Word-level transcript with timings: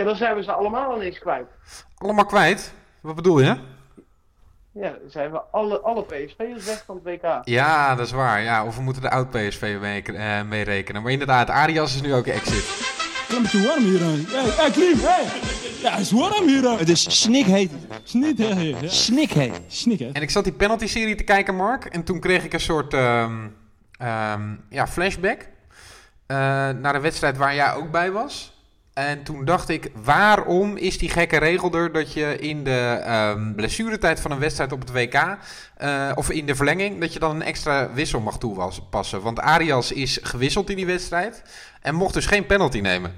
Ja, 0.00 0.06
dan 0.06 0.16
zijn 0.16 0.36
we 0.36 0.42
ze 0.42 0.52
allemaal 0.52 0.96
ineens 0.96 1.18
kwijt. 1.18 1.46
Allemaal 1.98 2.24
kwijt? 2.26 2.72
Wat 3.00 3.14
bedoel 3.14 3.40
je? 3.40 3.56
Ja, 4.72 4.90
dan 4.90 5.10
zijn 5.10 5.30
we 5.30 5.40
alle, 5.50 5.80
alle 5.80 6.02
PSV'ers 6.02 6.64
weg 6.64 6.82
van 6.86 7.00
het 7.02 7.04
WK. 7.04 7.40
Ja, 7.44 7.94
dat 7.94 8.06
is 8.06 8.12
waar. 8.12 8.42
Ja, 8.42 8.64
of 8.64 8.76
we 8.76 8.82
moeten 8.82 9.02
de 9.02 9.10
oud-PSV 9.10 9.76
mee, 9.80 10.02
eh, 10.02 10.42
meerekenen. 10.42 11.02
Maar 11.02 11.12
inderdaad, 11.12 11.48
Arias 11.50 11.94
is 11.94 12.00
nu 12.02 12.14
ook 12.14 12.26
exit. 12.26 12.68
Het 12.68 13.28
is 13.28 13.36
een 13.36 13.42
beetje 13.42 13.66
warm 13.68 13.82
hier. 13.84 14.00
Hé, 14.00 14.50
hey, 14.62 14.70
Klim, 14.70 14.98
hey. 14.98 15.24
Ja, 15.82 15.90
het 15.90 16.00
is 16.00 16.10
warm 16.10 16.46
hier. 16.48 16.78
Het 16.78 16.88
is 16.88 17.20
snikheet. 17.20 17.70
Snikheet. 18.04 18.92
Snikheet. 18.92 19.60
Snikheet. 19.66 20.14
En 20.14 20.22
ik 20.22 20.30
zat 20.30 20.44
die 20.44 20.52
penalty-serie 20.52 21.14
te 21.14 21.24
kijken, 21.24 21.56
Mark. 21.56 21.84
En 21.84 22.04
toen 22.04 22.20
kreeg 22.20 22.44
ik 22.44 22.52
een 22.52 22.60
soort 22.60 22.94
ehm, 22.94 23.48
ehm, 23.98 24.54
ja, 24.68 24.86
flashback. 24.86 25.40
eh, 26.26 26.36
naar 26.68 26.94
een 26.94 27.00
wedstrijd 27.00 27.36
waar 27.36 27.54
jij 27.54 27.74
ook 27.74 27.90
bij 27.90 28.10
was. 28.12 28.58
En 29.00 29.22
toen 29.22 29.44
dacht 29.44 29.68
ik, 29.68 29.90
waarom 30.04 30.76
is 30.76 30.98
die 30.98 31.08
gekke 31.08 31.38
regel 31.38 31.72
er 31.72 31.92
dat 31.92 32.12
je 32.12 32.38
in 32.38 32.64
de 32.64 33.00
ehm, 33.04 33.54
blessuretijd 33.54 34.20
van 34.20 34.30
een 34.30 34.38
wedstrijd 34.38 34.72
op 34.72 34.80
het 34.80 34.92
WK, 34.92 35.38
eh, 35.76 36.12
of 36.14 36.30
in 36.30 36.46
de 36.46 36.54
verlenging, 36.54 37.00
dat 37.00 37.12
je 37.12 37.18
dan 37.18 37.34
een 37.36 37.42
extra 37.42 37.92
wissel 37.92 38.20
mag 38.20 38.38
toepassen? 38.38 39.22
Want 39.22 39.40
Arias 39.40 39.92
is 39.92 40.18
gewisseld 40.22 40.70
in 40.70 40.76
die 40.76 40.86
wedstrijd 40.86 41.42
en 41.80 41.94
mocht 41.94 42.14
dus 42.14 42.26
geen 42.26 42.46
penalty 42.46 42.80
nemen. 42.80 43.14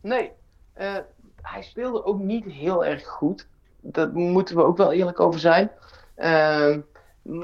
Nee, 0.00 0.30
eh, 0.72 0.96
hij 1.42 1.62
speelde 1.62 2.04
ook 2.04 2.18
niet 2.18 2.44
heel 2.44 2.84
erg 2.84 3.06
goed. 3.06 3.46
Daar 3.80 4.08
moeten 4.12 4.56
we 4.56 4.64
ook 4.64 4.76
wel 4.76 4.92
eerlijk 4.92 5.20
over 5.20 5.40
zijn. 5.40 5.70
Ehm, 6.14 6.80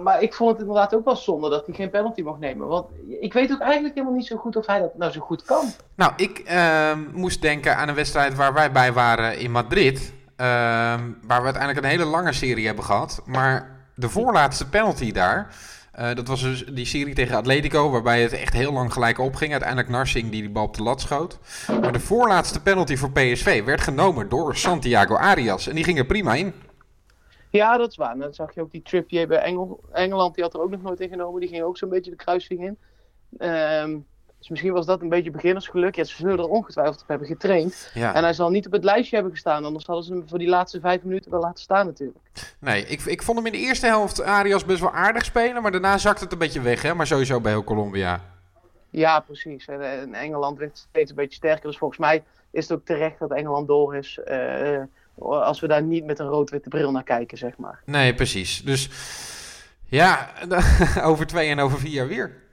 maar 0.02 0.22
ik 0.22 0.34
vond 0.34 0.50
het 0.50 0.60
inderdaad 0.60 0.94
ook 0.94 1.04
wel 1.04 1.16
zonde 1.16 1.50
dat 1.50 1.66
hij 1.66 1.74
geen 1.74 1.90
penalty 1.90 2.22
mocht 2.22 2.38
nemen. 2.40 2.66
Want 2.68 2.86
ik 3.20 3.32
weet 3.32 3.52
ook 3.52 3.60
eigenlijk 3.60 3.94
helemaal 3.94 4.16
niet 4.16 4.26
zo 4.26 4.36
goed 4.36 4.56
of 4.56 4.66
hij 4.66 4.78
dat 4.80 4.96
nou 4.98 5.12
zo 5.12 5.20
goed 5.20 5.42
kan. 5.42 5.64
Nou, 5.94 6.12
ik 6.16 6.38
ehm, 6.38 6.98
moest 7.12 7.42
denken 7.42 7.76
aan 7.76 7.88
een 7.88 7.94
wedstrijd 7.94 8.34
waar 8.34 8.54
wij 8.54 8.72
bij 8.72 8.92
waren 8.92 9.38
in 9.38 9.50
Madrid. 9.50 10.12
ehm, 10.36 11.00
waar 11.26 11.38
we 11.38 11.44
uiteindelijk 11.44 11.84
een 11.84 11.90
hele 11.90 12.04
lange 12.04 12.32
serie 12.32 12.66
hebben 12.66 12.84
gehad. 12.84 13.22
Maar 13.24 13.76
de 13.94 14.08
voorlaatste 14.08 14.68
penalty 14.68 15.12
daar. 15.12 15.54
eh, 15.92 16.14
dat 16.14 16.28
was 16.28 16.42
dus 16.42 16.64
die 16.64 16.86
serie 16.86 17.14
tegen 17.14 17.36
Atletico, 17.36 17.90
waarbij 17.90 18.22
het 18.22 18.32
echt 18.32 18.52
heel 18.52 18.72
lang 18.72 18.92
gelijk 18.92 19.18
opging. 19.18 19.50
Uiteindelijk 19.50 19.88
Narsing 19.88 20.30
die 20.30 20.40
die 20.40 20.50
bal 20.50 20.64
op 20.64 20.76
de 20.76 20.82
lat 20.82 21.00
schoot. 21.00 21.38
Maar 21.80 21.92
de 21.92 22.00
voorlaatste 22.00 22.62
penalty 22.62 22.96
voor 22.96 23.10
PSV 23.10 23.64
werd 23.64 23.80
genomen 23.80 24.28
door 24.28 24.56
Santiago 24.56 25.14
Arias. 25.16 25.68
En 25.68 25.74
die 25.74 25.84
ging 25.84 25.98
er 25.98 26.06
prima 26.06 26.34
in. 26.34 26.52
Ja, 27.56 27.76
dat 27.76 27.90
is 27.90 27.96
waar. 27.96 28.12
En 28.12 28.18
dan 28.18 28.34
zag 28.34 28.54
je 28.54 28.60
ook 28.60 28.70
die 28.70 28.82
Trippier 28.82 29.26
bij 29.28 29.38
Engel, 29.38 29.80
Engeland. 29.92 30.34
Die 30.34 30.44
had 30.44 30.54
er 30.54 30.60
ook 30.60 30.70
nog 30.70 30.82
nooit 30.82 31.00
in 31.00 31.08
genomen. 31.08 31.40
Die 31.40 31.48
ging 31.48 31.62
ook 31.62 31.78
zo'n 31.78 31.88
beetje 31.88 32.10
de 32.10 32.16
kruising 32.16 32.60
in. 32.64 32.78
Ehm, 33.38 33.98
dus 34.38 34.48
misschien 34.48 34.72
was 34.72 34.86
dat 34.86 35.00
een 35.00 35.08
beetje 35.08 35.30
beginnersgeluk. 35.30 35.94
Ja, 35.94 36.04
ze 36.04 36.16
zullen 36.16 36.38
er 36.38 36.48
ongetwijfeld 36.48 37.00
op 37.02 37.08
hebben 37.08 37.26
getraind. 37.26 37.90
Ja. 37.94 38.14
En 38.14 38.22
hij 38.22 38.32
zal 38.32 38.50
niet 38.50 38.66
op 38.66 38.72
het 38.72 38.84
lijstje 38.84 39.14
hebben 39.14 39.32
gestaan. 39.32 39.64
Anders 39.64 39.86
hadden 39.86 40.04
ze 40.04 40.12
hem 40.12 40.28
voor 40.28 40.38
die 40.38 40.48
laatste 40.48 40.80
vijf 40.80 41.02
minuten 41.02 41.30
wel 41.30 41.40
laten 41.40 41.62
staan 41.62 41.86
natuurlijk. 41.86 42.18
Nee, 42.60 42.86
ik, 42.86 43.00
ik 43.02 43.22
vond 43.22 43.36
hem 43.36 43.46
in 43.46 43.52
de 43.52 43.58
eerste 43.58 43.86
helft 43.86 44.22
Arias 44.22 44.64
best 44.64 44.80
wel 44.80 44.92
aardig 44.92 45.24
spelen. 45.24 45.62
Maar 45.62 45.72
daarna 45.72 45.98
zakte 45.98 46.24
het 46.24 46.32
een 46.32 46.38
beetje 46.38 46.60
weg, 46.60 46.82
hè? 46.82 46.94
Maar 46.94 47.06
sowieso 47.06 47.40
bij 47.40 47.52
heel 47.52 47.64
Colombia. 47.64 48.20
Ja, 48.90 49.20
precies. 49.20 49.66
En, 49.66 49.80
en 50.00 50.14
Engeland 50.14 50.58
werd 50.58 50.86
steeds 50.90 51.10
een 51.10 51.16
beetje 51.16 51.36
sterker. 51.36 51.66
Dus 51.66 51.78
volgens 51.78 52.00
mij 52.00 52.24
is 52.50 52.68
het 52.68 52.78
ook 52.78 52.84
terecht 52.84 53.18
dat 53.18 53.32
Engeland 53.32 53.68
door 53.68 53.96
is. 53.96 54.18
eh, 54.18 54.82
als 55.18 55.60
we 55.60 55.66
daar 55.66 55.82
niet 55.82 56.04
met 56.04 56.18
een 56.18 56.26
rood-witte 56.26 56.68
bril 56.68 56.90
naar 56.90 57.02
kijken, 57.02 57.38
zeg 57.38 57.56
maar. 57.56 57.82
Nee, 57.84 58.14
precies. 58.14 58.64
Dus 58.64 58.90
ja, 59.84 60.30
over 61.10 61.26
twee 61.26 61.50
en 61.50 61.60
over 61.60 61.78
vier 61.78 61.92
jaar 61.92 62.08
weer. 62.08 62.44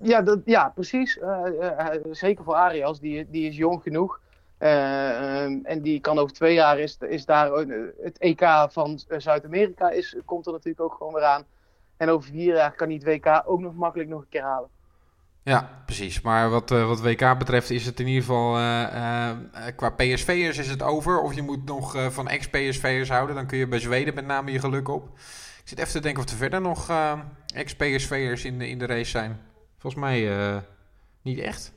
Ja, 0.00 0.22
dat, 0.22 0.40
ja 0.44 0.68
precies. 0.68 1.18
Eh, 1.18 1.78
eh, 1.78 2.00
zeker 2.10 2.44
voor 2.44 2.54
Arias, 2.54 3.00
die, 3.00 3.30
die 3.30 3.48
is 3.48 3.56
jong 3.56 3.82
genoeg. 3.82 4.20
Eh, 4.58 5.44
en 5.44 5.82
die 5.82 6.00
kan 6.00 6.18
over 6.18 6.34
twee 6.34 6.54
jaar 6.54 6.78
is, 6.78 6.96
is 7.00 7.24
daar 7.24 7.52
eh, 7.52 7.78
het 8.02 8.18
EK 8.18 8.66
van 8.68 9.00
eh, 9.08 9.18
Zuid-Amerika 9.18 9.90
is, 9.90 10.16
komt 10.24 10.46
er 10.46 10.52
natuurlijk 10.52 10.80
ook 10.80 10.94
gewoon 10.94 11.12
weer 11.12 11.24
aan. 11.24 11.44
En 11.96 12.08
over 12.08 12.30
vier 12.30 12.54
jaar 12.54 12.72
kan 12.72 12.88
hij 12.88 12.96
het 12.96 13.04
WK 13.04 13.42
ook 13.46 13.60
nog 13.60 13.74
makkelijk 13.74 14.08
nog 14.08 14.20
een 14.20 14.28
keer 14.28 14.42
halen. 14.42 14.68
Ja, 15.48 15.82
precies. 15.86 16.20
Maar 16.20 16.50
wat, 16.50 16.70
eh, 16.70 16.86
wat 16.86 17.00
WK 17.00 17.38
betreft 17.38 17.70
is 17.70 17.86
het 17.86 18.00
in 18.00 18.06
ieder 18.06 18.22
geval 18.22 18.56
eh, 18.56 19.28
eh, 19.30 19.36
qua 19.76 19.90
PSV'ers 19.90 20.58
is 20.58 20.68
het 20.68 20.82
over. 20.82 21.20
Of 21.20 21.34
je 21.34 21.42
moet 21.42 21.64
nog 21.64 22.12
van 22.12 22.28
ex-PSV'ers 22.28 23.08
houden. 23.08 23.36
Dan 23.36 23.46
kun 23.46 23.58
je 23.58 23.68
bij 23.68 23.78
Zweden 23.78 24.14
met 24.14 24.26
name 24.26 24.52
je 24.52 24.58
geluk 24.58 24.88
op. 24.88 25.18
Ik 25.62 25.68
zit 25.68 25.78
even 25.78 25.92
te 25.92 26.00
denken 26.00 26.22
of 26.24 26.30
er 26.30 26.36
verder 26.36 26.60
nog 26.60 26.90
ex-PSV'ers 27.54 28.44
in, 28.44 28.58
de- 28.58 28.68
in 28.68 28.78
de 28.78 28.86
race 28.86 29.10
zijn. 29.10 29.40
Volgens 29.78 30.02
mij 30.02 30.28
niet 31.22 31.38
echt. 31.38 31.72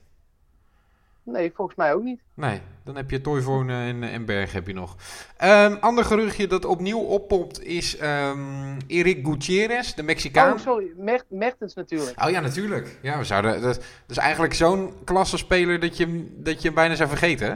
Nee, 1.23 1.51
volgens 1.55 1.77
mij 1.77 1.93
ook 1.93 2.03
niet. 2.03 2.19
Nee, 2.33 2.61
dan 2.83 2.95
heb 2.95 3.11
je 3.11 3.21
Toivonen 3.21 3.81
en, 3.81 4.03
en 4.03 4.25
Berg 4.25 4.53
heb 4.53 4.67
je 4.67 4.73
nog. 4.73 4.95
Ehm 5.37 5.73
ander 5.79 6.05
geruchtje 6.05 6.47
dat 6.47 6.65
opnieuw 6.65 6.99
oppopt 6.99 7.63
is 7.63 7.97
ehm 7.97 8.79
Eric 8.87 9.25
Gutierrez, 9.25 9.93
de 9.93 10.03
Mexicaan. 10.03 10.53
Oh, 10.53 10.59
sorry. 10.59 10.91
Mer 10.97 11.23
Mertens 11.27 11.73
natuurlijk. 11.73 12.23
Oh 12.23 12.29
ja, 12.29 12.39
natuurlijk. 12.39 12.99
Ja, 13.01 13.17
we 13.17 13.23
zouden, 13.23 13.61
dat, 13.61 13.75
dat 13.75 13.83
is 14.07 14.17
eigenlijk 14.17 14.53
zo'n 14.53 14.93
klasse 15.03 15.37
speler 15.37 15.79
dat 15.79 15.97
je, 15.97 16.27
dat 16.37 16.61
je 16.61 16.67
hem 16.67 16.75
bijna 16.75 16.95
zou 16.95 17.09
vergeten. 17.09 17.49
hè? 17.49 17.55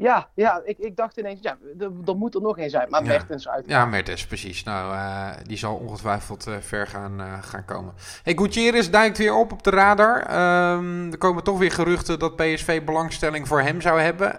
Ja, 0.00 0.28
ja 0.34 0.62
ik, 0.64 0.78
ik 0.78 0.96
dacht 0.96 1.16
ineens, 1.16 1.38
ja, 1.42 1.58
er, 1.78 1.90
er 2.06 2.16
moet 2.16 2.34
er 2.34 2.40
nog 2.40 2.58
één 2.58 2.70
zijn. 2.70 2.90
Maar 2.90 3.02
Ja. 3.02 3.08
Mertens 3.08 3.48
uit. 3.48 3.64
Ja, 3.66 3.86
Mertens, 3.86 4.26
precies. 4.26 4.62
Nou, 4.62 4.94
eh, 4.94 5.30
die 5.42 5.56
zal 5.56 5.76
ongetwijfeld 5.76 6.46
eh, 6.46 6.56
ver 6.60 6.86
gaan, 6.86 7.20
eh, 7.20 7.42
gaan 7.42 7.64
komen. 7.64 7.94
Hey, 8.22 8.36
Gutierrez 8.36 8.88
duikt 8.88 9.18
weer 9.18 9.34
op 9.34 9.52
op 9.52 9.62
de 9.62 9.70
radar. 9.70 10.22
Ehm, 10.22 11.10
er 11.12 11.18
komen 11.18 11.42
toch 11.44 11.58
weer 11.58 11.72
geruchten 11.72 12.18
dat 12.18 12.36
PSV 12.36 12.82
belangstelling 12.84 13.48
voor 13.48 13.60
hem 13.60 13.80
zou 13.80 14.00
hebben. 14.00 14.38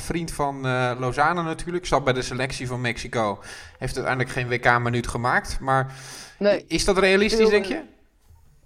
Vriend 0.00 0.30
van 0.32 0.60
Lozano 0.98 1.42
natuurlijk. 1.42 1.86
Zat 1.86 2.04
bij 2.04 2.12
de 2.12 2.22
selectie 2.22 2.66
van 2.66 2.80
Mexico. 2.80 3.38
Heeft 3.78 3.96
uiteindelijk 3.96 4.34
geen 4.34 4.48
WK-minuut 4.48 5.06
gemaakt. 5.06 5.60
Maar 5.60 5.92
Nee. 6.38 6.64
is 6.68 6.84
dat 6.84 6.98
realistisch, 6.98 7.48
denk 7.48 7.64
je? 7.64 7.82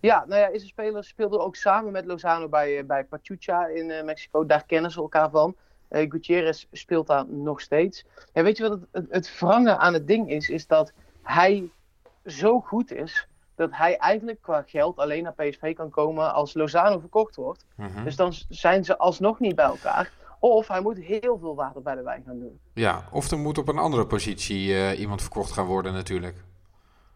Ja, 0.00 0.25
nou 0.28 0.41
ja, 0.41 0.47
is 0.49 0.62
een 0.62 0.69
speler 0.69 1.05
speelde 1.05 1.38
ook 1.38 1.56
samen 1.56 1.93
met 1.93 2.05
Lozano 2.05 2.49
bij, 2.49 2.87
bij 2.87 3.05
Pachuca 3.05 3.66
in 3.66 4.05
Mexico. 4.05 4.47
Daar 4.47 4.65
kennen 4.66 4.91
ze 4.91 5.00
elkaar 5.00 5.31
van. 5.31 5.56
Eh 5.94 6.10
Gutierrez 6.10 6.66
speelt 6.72 7.06
daar 7.06 7.27
nog 7.28 7.60
steeds. 7.60 8.05
En 8.32 8.44
weet 8.44 8.56
je 8.56 8.62
wat 8.62 8.72
het, 8.72 8.88
het, 8.93 9.06
het 9.10 9.38
wrange 9.38 9.77
aan 9.77 9.93
het 9.93 10.06
ding 10.06 10.31
is? 10.31 10.49
Is 10.49 10.66
dat 10.66 10.93
hij 11.22 11.71
zo 12.25 12.60
goed 12.60 12.93
is 12.93 13.28
dat 13.55 13.71
hij 13.72 13.97
eigenlijk 13.97 14.43
qua 14.43 14.62
geld 14.66 14.97
alleen 14.97 15.22
naar 15.22 15.32
PSV 15.32 15.75
kan 15.75 15.91
komen 15.91 16.34
als 16.34 16.55
Lozano 16.55 16.99
verkocht 16.99 17.37
wordt. 17.37 17.65
Mhm. 17.77 18.05
Dus 18.05 18.16
dan 18.16 18.32
zijn 18.49 18.84
ze 18.84 18.99
alsnog 18.99 19.41
niet 19.41 19.55
bij 19.55 19.65
elkaar. 19.65 20.12
Of 20.38 20.69
hij 20.69 20.81
moet 20.81 20.99
heel 20.99 21.38
veel 21.38 21.55
water 21.55 21.82
bij 21.82 21.94
de 21.94 22.03
wijn 22.03 22.22
gaan 22.26 22.38
doen. 22.38 22.59
Ja, 22.72 23.09
of 23.11 23.31
er 23.31 23.38
moet 23.38 23.59
op 23.59 23.69
een 23.69 23.78
andere 23.78 24.06
positie 24.06 24.75
eh, 24.75 25.00
iemand 25.00 25.21
verkocht 25.21 25.50
gaan 25.50 25.66
worden 25.66 25.93
natuurlijk. 25.93 26.37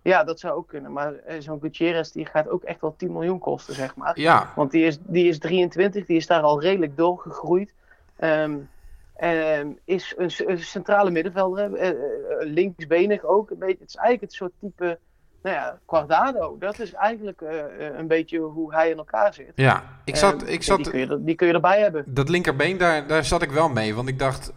Ja, 0.02 0.24
dat 0.24 0.40
zou 0.40 0.54
ook 0.54 0.68
kunnen. 0.68 0.92
Maar 0.92 1.14
eh, 1.14 1.40
zo'n 1.40 1.60
Gutierrez 1.60 2.10
die 2.10 2.26
gaat 2.26 2.48
ook 2.48 2.62
echt 2.62 2.80
wel 2.80 2.94
10 2.96 3.12
miljoen 3.12 3.38
kosten, 3.38 3.74
zeg 3.74 3.96
maar. 3.96 4.20
Ja, 4.20 4.52
Want 4.56 4.70
die 4.70 4.84
is, 4.84 4.98
die 5.00 5.28
is 5.28 5.38
23, 5.38 6.06
die 6.06 6.16
is 6.16 6.26
daar 6.26 6.42
al 6.42 6.60
redelijk 6.60 6.96
doorgegroeid. 6.96 7.74
Ehm, 8.18 9.66
is 9.84 10.14
een, 10.16 10.30
centrale 10.60 11.10
middenvelder, 11.10 11.74
eh, 11.74 11.88
eh, 11.88 11.96
linksbenig 12.40 13.24
ook. 13.24 13.50
Een 13.50 13.58
beetje, 13.58 13.76
het 13.80 13.88
is 13.88 13.94
eigenlijk 13.94 14.20
het 14.20 14.32
soort 14.32 14.52
type, 14.60 14.98
nou 15.42 15.56
ja, 15.56 15.78
Guardado. 15.86 16.56
Dat 16.58 16.78
is 16.78 16.92
eigenlijk 16.92 17.40
eh, 17.40 17.58
eh, 17.86 17.98
een 17.98 18.06
beetje 18.06 18.38
hoe 18.38 18.74
hij 18.74 18.90
in 18.90 18.96
elkaar 18.98 19.34
zit. 19.34 19.52
ja. 19.54 19.84
Ik 20.04 20.16
zat, 20.16 20.42
Ehm, 20.42 20.50
ik 20.52 20.58
ja, 20.58 20.62
zat, 20.66 20.76
die, 20.76 20.90
kun 20.90 20.98
je, 21.00 21.06
er- 21.06 21.24
die 21.24 21.34
kun 21.34 21.46
je 21.46 21.52
erbij 21.52 21.80
hebben. 21.80 22.04
Dat 22.06 22.28
linkerbeen, 22.28 22.78
daar, 22.78 23.06
daar 23.06 23.24
zat 23.24 23.42
ik 23.42 23.50
wel 23.50 23.68
mee. 23.68 23.94
Want 23.94 24.08
ik 24.08 24.18
dacht, 24.18 24.52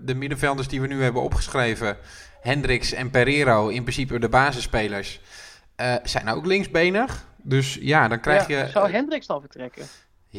de 0.00 0.14
middenvelders 0.14 0.68
die 0.68 0.80
we 0.80 0.86
nu 0.86 1.02
hebben 1.02 1.22
opgeschreven, 1.22 1.96
Hendricks 2.40 2.92
en 2.92 3.10
Pereiro, 3.10 3.68
in 3.68 3.82
principe 3.82 4.18
de 4.18 4.28
basisspelers, 4.28 5.20
eh, 5.76 5.94
zijn 6.02 6.28
ook 6.28 6.46
linksbenig. 6.46 7.26
Dus 7.36 7.78
ja, 7.80 8.08
dan 8.08 8.20
krijg 8.20 8.46
Ja, 8.46 8.58
je. 8.64 8.68
zou 8.70 8.90
Hendricks 8.90 9.26
dan 9.26 9.40
vertrekken? 9.40 9.84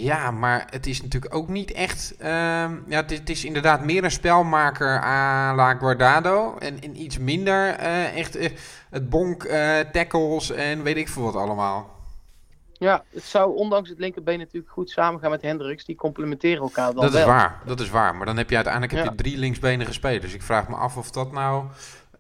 Ja, 0.02 0.32
maar 0.32 0.68
het 0.70 0.88
is 0.88 1.02
natuurlijk 1.02 1.36
ook 1.36 1.48
niet 1.48 1.72
echt. 1.72 2.16
ehm, 2.18 2.76
ja, 2.88 2.96
het 3.02 3.12
is, 3.12 3.18
het 3.18 3.30
is 3.30 3.46
inderdaad 3.46 3.84
meer 3.86 4.04
een 4.04 4.12
spelmaker 4.12 5.04
à 5.04 5.54
la 5.56 5.74
Guardado. 5.74 6.56
En, 6.58 6.82
en 6.82 7.02
iets 7.02 7.18
minder 7.18 7.70
eh, 7.76 8.18
echt 8.18 8.36
eh, 8.36 8.50
het 8.90 9.10
bonk, 9.10 9.44
eh, 9.44 9.80
tackles 9.80 10.52
en 10.52 10.84
weet 10.84 10.98
ik 10.98 11.08
veel 11.10 11.24
wat 11.24 11.36
allemaal. 11.36 11.98
Ja, 12.74 13.04
het 13.14 13.24
zou 13.24 13.56
ondanks 13.56 13.90
het 13.90 14.00
linkerbeen 14.00 14.40
natuurlijk 14.40 14.74
goed 14.74 14.90
samengaan 14.90 15.30
met 15.30 15.42
Hendricks. 15.42 15.86
Die 15.86 15.96
complementeren 15.96 16.62
elkaar 16.62 16.94
dan 16.94 17.04
Dat 17.04 17.12
wel. 17.12 17.22
is 17.22 17.28
waar, 17.28 17.62
dat 17.66 17.80
is 17.80 17.90
waar. 17.90 18.16
Maar 18.16 18.26
dan 18.26 18.38
heb 18.38 18.50
je 18.50 18.56
uiteindelijk 18.56 18.94
heb 18.94 19.04
Ja. 19.04 19.10
je 19.12 19.16
drie 19.18 19.38
linksbenige 19.38 19.94
spelers. 19.94 20.22
Dus 20.24 20.34
ik 20.34 20.42
vraag 20.42 20.68
me 20.68 20.76
af 20.76 20.98
of 20.98 21.12
dat 21.12 21.32
nou. 21.32 21.66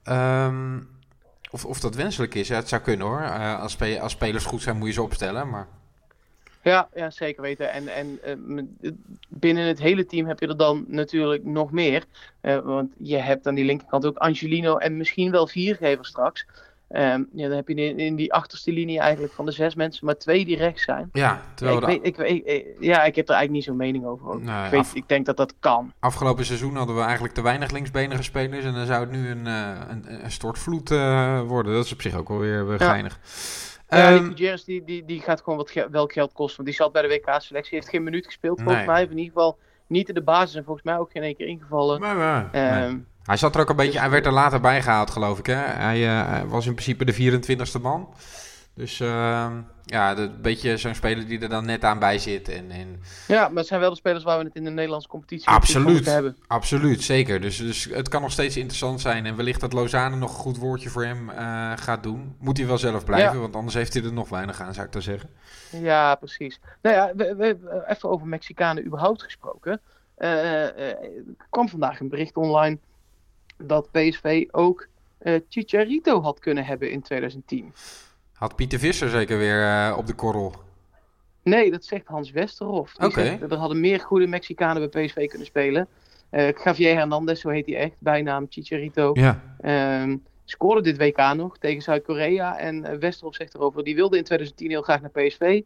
ehm, 0.04 0.80
of, 1.52 1.66
of 1.66 1.80
dat 1.80 1.96
wenselijk 1.96 2.36
is. 2.36 2.48
Ja, 2.48 2.56
het 2.56 2.70
zou 2.70 2.82
kunnen 2.82 3.08
hoor. 3.08 3.30
Als, 3.60 3.78
als 4.02 4.12
spelers 4.12 4.46
goed 4.46 4.62
zijn, 4.62 4.78
moet 4.78 4.88
je 4.88 4.94
ze 4.94 5.02
opstellen. 5.02 5.50
Maar 5.50 5.68
Ja, 6.64 6.88
ja 6.96 7.10
zeker 7.10 7.42
weten. 7.42 7.72
En, 7.72 7.88
en 7.96 8.20
eh, 8.24 8.36
m- 8.36 8.78
binnen 9.30 9.66
het 9.68 9.80
hele 9.80 10.06
team 10.06 10.28
heb 10.28 10.40
je 10.40 10.48
er 10.48 10.58
dan 10.58 10.86
natuurlijk 10.88 11.44
nog 11.44 11.72
meer. 11.72 12.04
Eh, 12.42 12.58
want 12.60 12.92
je 12.98 13.18
hebt 13.18 13.48
aan 13.48 13.56
die 13.56 13.66
linkerkant 13.66 14.06
ook 14.06 14.18
Angelino 14.18 14.78
en 14.78 14.98
misschien 14.98 15.32
wel 15.32 15.48
Viergever 15.48 16.06
straks. 16.06 16.46
Ehm, 16.90 17.24
ja, 17.34 17.48
dan 17.48 17.56
heb 17.56 17.68
je 17.68 17.74
in, 17.76 18.00
in 18.00 18.16
die 18.16 18.34
achterste 18.34 18.72
linie 18.72 19.00
eigenlijk 19.00 19.34
van 19.34 19.46
de 19.46 19.52
zes 19.52 19.76
mensen 19.76 20.06
maar 20.06 20.18
twee 20.18 20.46
die 20.46 20.58
rechts 20.58 20.84
zijn. 20.84 21.10
Ja, 21.14 21.22
Ja, 21.22 21.42
terwijl 21.56 21.78
ik, 21.78 21.86
de 22.16 22.22
weet, 22.22 22.30
ik, 22.38 22.46
ik- 22.46 22.76
ja, 22.80 23.04
ik 23.04 23.16
heb 23.16 23.30
er 23.30 23.36
eigenlijk 23.36 23.50
niet 23.52 23.64
zo'n 23.64 23.76
mening 23.76 24.06
over. 24.06 24.40
Nee, 24.40 24.66
ik, 24.66 24.72
weet, 24.72 24.80
af- 24.80 24.96
ik 24.96 25.08
denk 25.08 25.26
dat 25.26 25.38
dat 25.38 25.54
kan. 25.60 25.94
afgelopen 26.00 26.46
seizoen 26.46 26.76
hadden 26.76 26.96
we 26.96 27.02
eigenlijk 27.02 27.34
te 27.34 27.42
weinig 27.42 27.72
linksbenige 27.72 28.24
spelers. 28.24 28.66
En 28.66 28.74
dan 28.74 28.86
zou 28.86 29.00
het 29.02 29.12
nu 29.12 29.30
een, 29.30 29.48
eh, 29.48 29.72
een, 29.90 30.24
een 30.24 30.32
stortvloed 30.32 30.92
eh, 30.92 31.42
worden. 31.42 31.74
Dat 31.74 31.86
is 31.86 31.94
op 31.94 32.02
zich 32.02 32.16
ook 32.16 32.28
wel 32.28 32.40
weer, 32.40 32.68
weer 32.68 32.82
Ja. 32.82 32.88
Ja, 33.90 34.08
Ehm, 34.10 34.18
die 34.18 34.28
Gutierrez 34.28 34.64
die, 34.64 34.84
die, 34.84 35.06
die 35.06 35.22
gaat 35.22 35.42
gewoon 35.42 35.58
wat 35.58 35.72
ge- 35.72 35.88
wel 35.92 36.06
geld 36.08 36.34
kosten. 36.34 36.56
Want 36.56 36.68
die 36.68 36.78
zat 36.78 36.92
bij 36.92 37.02
de 37.02 37.08
WK-selectie. 37.08 37.78
heeft 37.78 37.90
geen 37.90 38.04
minuut 38.04 38.26
gespeeld 38.26 38.58
volgens 38.58 38.78
Nee. 38.78 38.86
mij. 38.88 39.04
Of 39.04 39.10
in 39.10 39.18
ieder 39.18 39.34
geval 39.34 39.58
niet 39.88 40.08
in 40.08 40.14
de 40.14 40.22
basis. 40.24 40.56
En 40.56 40.64
volgens 40.64 40.86
mij 40.86 40.98
ook 40.98 41.12
geen 41.12 41.24
één 41.24 41.36
keer 41.36 41.48
ingevallen. 41.48 42.00
maar, 42.00 42.16
maar, 42.16 42.50
nee. 42.52 42.62
Ehm, 42.64 42.98
Hij 43.24 43.38
zat 43.38 43.56
er 43.56 43.62
ook 43.62 43.70
een 43.70 43.76
beetje, 43.76 43.92
Dus- 43.92 44.02
hij 44.02 44.10
werd 44.10 44.26
er 44.26 44.32
later 44.32 44.60
bij 44.62 44.82
gehaald, 44.82 45.10
geloof 45.10 45.40
ik. 45.40 45.46
Hè? 45.46 45.54
Hij, 45.56 46.04
eh, 46.08 46.30
hij 46.30 46.46
was 46.46 46.66
in 46.66 46.74
principe 46.74 47.06
de 47.06 47.14
24ste 47.14 47.80
man. 47.82 48.10
Dus 48.80 49.00
ehm, 49.00 49.62
ja, 49.86 50.18
een 50.18 50.42
beetje 50.42 50.78
zo'n 50.78 50.96
speler 50.96 51.28
die 51.28 51.40
er 51.40 51.50
dan 51.50 51.66
net 51.66 51.84
aan 51.84 52.00
bij 52.00 52.20
zit. 52.20 52.50
En, 52.50 52.72
en, 52.72 53.02
ja, 53.28 53.48
maar 53.48 53.58
het 53.58 53.68
zijn 53.68 53.80
wel 53.80 53.90
de 53.90 53.96
spelers 53.96 54.24
waar 54.24 54.38
we 54.40 54.44
het 54.44 54.56
in 54.56 54.64
de 54.64 54.70
Nederlandse 54.70 55.10
competitie 55.10 55.48
absoluut, 55.48 56.06
hebben. 56.06 56.38
absoluut, 56.48 57.04
zeker. 57.04 57.42
Dus, 57.42 57.58
dus 57.58 57.84
het 57.84 58.10
kan 58.10 58.22
nog 58.22 58.32
steeds 58.32 58.58
interessant 58.58 59.02
zijn. 59.02 59.26
En 59.26 59.36
wellicht 59.36 59.62
dat 59.62 59.74
Lozane 59.74 60.16
nog 60.16 60.30
een 60.30 60.40
goed 60.40 60.58
woordje 60.58 60.90
voor 60.90 61.04
hem 61.06 61.30
eh, 61.30 61.72
gaat 61.76 62.04
doen. 62.04 62.36
Moet 62.40 62.58
hij 62.58 62.68
wel 62.68 62.78
zelf 62.78 63.06
blijven, 63.06 63.34
Ja. 63.34 63.40
want 63.40 63.56
anders 63.56 63.76
heeft 63.76 63.94
hij 63.94 64.04
er 64.04 64.14
nog 64.14 64.30
weinig 64.30 64.62
aan, 64.62 64.74
zou 64.74 64.86
ik 64.86 64.94
dan 64.94 65.02
zeggen. 65.02 65.30
Ja, 65.70 66.16
precies. 66.16 66.60
Nou 66.82 66.96
ja, 66.96 67.16
we, 67.16 67.36
we, 67.36 67.84
even 67.88 68.10
over 68.10 68.28
Mexicanen 68.28 68.86
überhaupt 68.86 69.24
gesproken. 69.24 69.82
Eh, 70.16 70.80
er 70.80 70.98
kwam 71.50 71.70
vandaag 71.70 72.00
een 72.00 72.10
bericht 72.10 72.38
online 72.38 72.78
dat 73.58 73.92
PSV 73.92 74.46
ook 74.52 74.88
Chicharito 75.50 76.22
had 76.22 76.40
kunnen 76.40 76.66
hebben 76.66 76.92
in 76.92 77.02
2010. 77.02 77.74
Had 78.40 78.56
Pieter 78.56 78.80
Visser 78.80 79.10
zeker 79.10 79.38
weer 79.38 79.64
eh, 79.64 79.98
op 79.98 80.08
de 80.08 80.14
korrel. 80.14 80.54
Nee, 81.44 81.72
dat 81.72 81.86
zegt 81.86 82.08
Hans 82.08 82.32
Westerhof. 82.32 82.94
Oké. 83.02 83.22
er 83.50 83.56
hadden 83.56 83.80
meer 83.80 84.00
goede 84.00 84.28
Mexicanen 84.28 84.90
bij 84.90 85.06
PSV 85.06 85.28
kunnen 85.28 85.48
spelen. 85.48 85.88
Eh 86.30 86.52
Javier 86.64 86.96
Hernandez, 86.96 87.42
zo 87.42 87.50
heet 87.50 87.66
hij 87.66 87.76
echt, 87.76 87.96
bijnaam 88.00 88.46
Chicharito. 88.50 89.12
Ja, 89.14 89.42
Ehm, 89.62 90.18
scoorde 90.46 90.82
dit 90.82 90.98
WK 90.98 91.34
nog 91.36 91.58
tegen 91.58 91.82
Zuid-Korea. 91.82 92.58
En 92.58 92.86
eh, 92.86 92.98
Westerhof 92.98 93.36
zegt 93.36 93.54
erover, 93.54 93.84
die 93.84 93.96
wilde 93.96 94.18
in 94.18 94.24
2010 94.24 94.70
heel 94.70 94.82
graag 94.82 95.02
naar 95.02 95.12
PSV. 95.12 95.62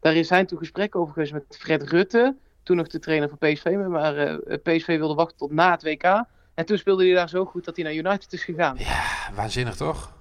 Daar 0.00 0.14
is 0.14 0.28
zijn 0.28 0.46
toen 0.46 0.58
gesprekken 0.58 1.00
over 1.00 1.12
geweest 1.12 1.32
met 1.32 1.44
Fred 1.58 1.82
Rutte. 1.82 2.36
Toen 2.62 2.76
nog 2.76 2.86
de 2.88 2.98
trainer 2.98 3.28
van 3.28 3.38
PSV. 3.38 3.74
Maar 3.88 4.38
PSV 4.62 4.86
wilde 4.98 5.14
wachten 5.14 5.36
tot 5.36 5.52
na 5.52 5.70
het 5.70 5.82
WK. 5.82 6.24
En 6.54 6.66
toen 6.66 6.78
speelde 6.78 7.04
hij 7.04 7.14
daar 7.14 7.28
zo 7.28 7.44
goed 7.44 7.64
dat 7.64 7.76
hij 7.76 7.84
naar 7.84 7.94
United 7.94 8.32
is 8.32 8.44
gegaan. 8.44 8.76
waanzinnig 9.34 9.76
toch? 9.76 10.14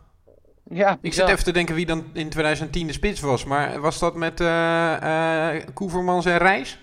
Ja, 0.70 0.98
Ik 1.02 1.14
zit 1.14 1.28
even 1.28 1.44
te 1.44 1.52
denken 1.52 1.76
wie 1.76 1.86
dan 1.86 2.04
in 2.14 2.30
2010 2.30 2.88
de 2.88 2.94
spits 2.94 3.20
was. 3.20 3.44
Maar 3.46 3.80
was 3.80 4.00
dat 4.00 4.16
met 4.16 4.42
eh 4.42 5.48
Koevermans 5.74 6.26
en 6.26 6.38
Reis? 6.38 6.80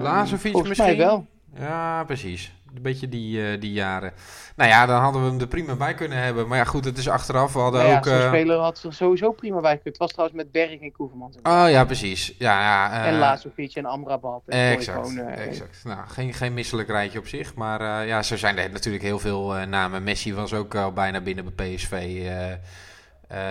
Lazovic 0.00 0.52
volgens 0.52 0.68
misschien? 0.68 0.96
mij 0.96 1.06
wel. 1.06 1.26
Ja, 1.58 2.04
precies. 2.04 2.52
Een 2.74 2.82
beetje 2.82 3.08
die, 3.08 3.50
eh, 3.52 3.60
die 3.60 3.72
jaren. 3.72 4.12
Nou 4.56 4.70
ja, 4.70 4.86
dan 4.86 5.00
hadden 5.00 5.22
we 5.24 5.28
hem 5.30 5.40
er 5.40 5.46
prima 5.46 5.74
bij 5.74 5.94
kunnen 5.94 6.18
hebben. 6.18 6.48
Maar 6.48 6.58
ja, 6.58 6.64
goed, 6.64 6.84
het 6.84 6.98
is 6.98 7.08
achteraf. 7.08 7.52
We 7.52 7.58
hadden 7.58 7.80
Nou 7.80 7.92
ja, 7.92 7.98
ook... 7.98 8.04
zo'n 8.04 8.14
eh, 8.14 8.26
speler 8.28 8.58
had 8.58 8.82
er 8.82 8.92
sowieso 8.92 9.32
prima 9.32 9.60
bij 9.60 9.70
gekund. 9.70 9.84
Het 9.84 9.96
was 9.96 10.10
trouwens 10.12 10.36
met 10.38 10.52
Berg 10.52 10.80
en 10.80 10.92
Koevermans. 10.92 11.36
Oh 11.42 11.64
ja, 11.68 11.84
precies. 11.84 12.34
Ja, 12.38 12.60
ja, 12.60 13.02
eh, 13.02 13.08
en 13.08 13.18
Lazovic 13.18 13.74
en 13.74 13.84
Amrabat. 13.84 14.42
En 14.46 14.70
Exact, 14.72 15.16
eh, 15.18 15.46
exact. 15.46 15.80
Nou, 15.84 15.98
geen, 16.06 16.32
geen 16.34 16.54
misselijk 16.54 16.88
rijtje 16.88 17.18
op 17.18 17.26
zich. 17.26 17.54
Maar 17.54 18.06
ja, 18.06 18.22
zo 18.22 18.36
zijn 18.36 18.58
er 18.58 18.70
natuurlijk 18.70 19.04
heel 19.04 19.18
veel 19.18 19.52
namen. 19.52 20.02
Messi 20.02 20.34
was 20.34 20.52
ook 20.54 20.74
al 20.74 20.92
bijna 20.92 21.20
binnen 21.20 21.54
bij 21.54 21.74
PSV. 21.74 22.22
eh 22.28 22.56